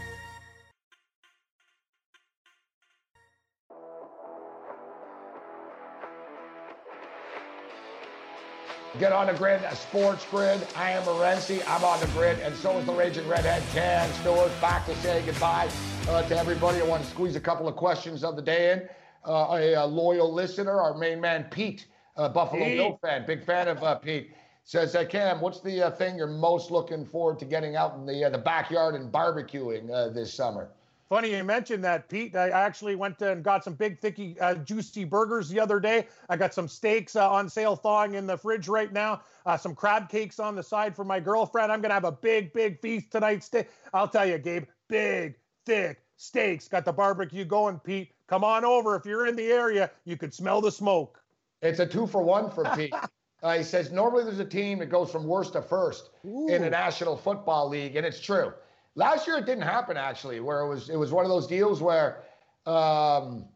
[9.00, 10.64] Get on the grid, a sports grid.
[10.76, 11.60] I am Morency.
[11.66, 14.52] I'm on the grid, and so is the Raging Redhead, Cam Stewart.
[14.60, 15.68] Back to say goodbye
[16.08, 16.80] uh, to everybody.
[16.80, 18.88] I want to squeeze a couple of questions of the day in.
[19.28, 21.86] Uh, a, a, loyal listener, our main man, Pete,
[22.16, 22.76] uh, Buffalo Pete.
[22.76, 24.30] Bill fan, big fan of uh, Pete,
[24.62, 28.06] says, uh, Cam, what's the uh, thing you're most looking forward to getting out in
[28.06, 30.68] the, the backyard and barbecuing this summer?
[31.14, 32.34] Funny you mentioned that, Pete.
[32.34, 36.08] I actually went and got some big, thicky, uh, juicy burgers the other day.
[36.28, 39.22] I got some steaks uh, on sale thawing in the fridge right now.
[39.46, 41.70] Uh, some crab cakes on the side for my girlfriend.
[41.70, 43.44] I'm gonna have a big, big feast tonight.
[43.44, 46.66] Ste- I'll tell you, Gabe, big, thick steaks.
[46.66, 48.10] Got the barbecue going, Pete.
[48.26, 49.92] Come on over if you're in the area.
[50.04, 51.22] You could smell the smoke.
[51.62, 52.92] It's a two for one for Pete.
[53.44, 56.48] Uh, he says normally there's a team that goes from worst to first Ooh.
[56.48, 58.54] in the National Football League, and it's true.
[58.96, 61.80] Last year it didn't happen actually, where it was it was one of those deals
[61.82, 62.22] where
[62.66, 63.46] um,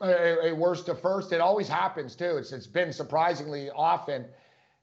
[0.00, 1.32] a, a worst to first.
[1.32, 2.36] It always happens too.
[2.36, 4.26] It's it's been surprisingly often.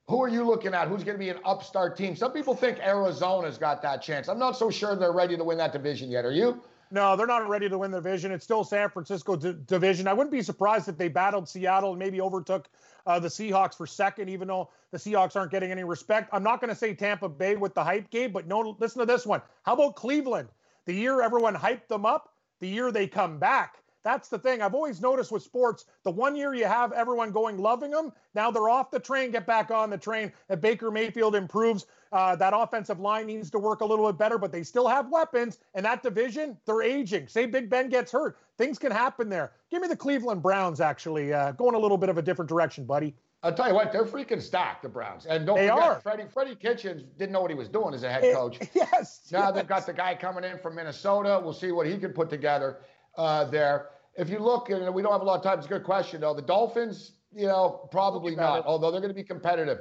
[0.07, 0.87] Who are you looking at?
[0.89, 2.15] Who's going to be an upstart team?
[2.15, 4.27] Some people think Arizona's got that chance.
[4.27, 6.25] I'm not so sure they're ready to win that division yet.
[6.25, 6.61] Are you?
[6.93, 8.31] No, they're not ready to win the division.
[8.31, 10.07] It's still San Francisco d- division.
[10.07, 12.69] I wouldn't be surprised if they battled Seattle and maybe overtook
[13.07, 16.29] uh, the Seahawks for second, even though the Seahawks aren't getting any respect.
[16.31, 19.07] I'm not going to say Tampa Bay with the hype game, but no, listen to
[19.07, 19.41] this one.
[19.63, 20.49] How about Cleveland?
[20.85, 22.29] The year everyone hyped them up,
[22.59, 23.82] the year they come back.
[24.03, 24.61] That's the thing.
[24.61, 28.51] I've always noticed with sports, the one year you have everyone going loving them, now
[28.51, 30.31] they're off the train, get back on the train.
[30.49, 31.85] And Baker Mayfield improves.
[32.11, 35.09] Uh, that offensive line needs to work a little bit better, but they still have
[35.09, 35.57] weapons.
[35.73, 37.27] And that division, they're aging.
[37.27, 39.53] Say Big Ben gets hurt, things can happen there.
[39.71, 42.85] Give me the Cleveland Browns, actually, uh, going a little bit of a different direction,
[42.85, 43.15] buddy.
[43.41, 45.25] I'll tell you what, they're freaking stacked, the Browns.
[45.25, 45.99] And don't They forget, are.
[46.01, 48.59] Freddie, Freddie Kitchens didn't know what he was doing as a head It- coach.
[48.73, 49.27] yes.
[49.31, 49.55] Now yes.
[49.55, 51.41] they've got the guy coming in from Minnesota.
[51.43, 52.77] We'll see what he can put together
[53.17, 53.89] uh, there.
[54.15, 56.21] If you look, and we don't have a lot of time, it's a good question,
[56.21, 56.33] though.
[56.33, 59.79] The Dolphins, you know, probably not, although they're going to be competitive.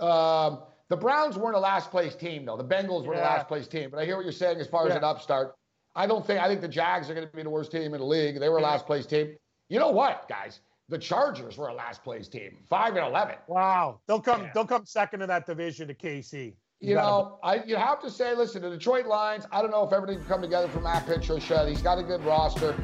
[0.00, 2.56] Um, the Browns weren't a last place team, though.
[2.56, 3.28] The Bengals were the Yeah.
[3.34, 3.90] last place team.
[3.90, 5.54] But I hear what you're saying as far as an upstart.
[5.94, 8.00] I don't think, I think the Jags are going to be the worst team in
[8.00, 8.40] the league.
[8.40, 9.36] They were a last place team.
[9.68, 10.60] You know what, guys?
[10.88, 13.36] The Chargers were a last place team, 5 and 11.
[13.46, 14.00] Wow.
[14.06, 14.42] They'll come.
[14.42, 14.50] Yeah.
[14.52, 16.54] They'll come second in that division to KC.
[16.80, 19.46] You know, I you have to say, listen, the Detroit Lions.
[19.50, 21.66] I don't know if everything can come together for Matt Patricia.
[21.68, 22.74] He's got a good roster.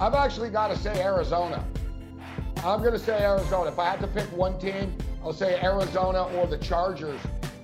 [0.00, 1.62] I've actually got to say Arizona.
[2.64, 3.70] I'm going to say Arizona.
[3.70, 7.20] If I had to pick one team, I'll say Arizona or the Chargers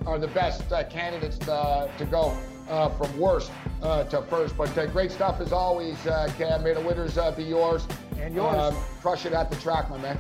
[0.06, 2.36] are the best uh, candidates to, to go
[2.68, 3.50] uh, from worst
[3.82, 4.56] uh, to first.
[4.56, 6.62] But uh, great stuff as always, uh, Cam.
[6.62, 7.86] May the winners uh, be yours.
[8.20, 8.54] And yours.
[8.54, 10.18] Um, crush it at the track, my man.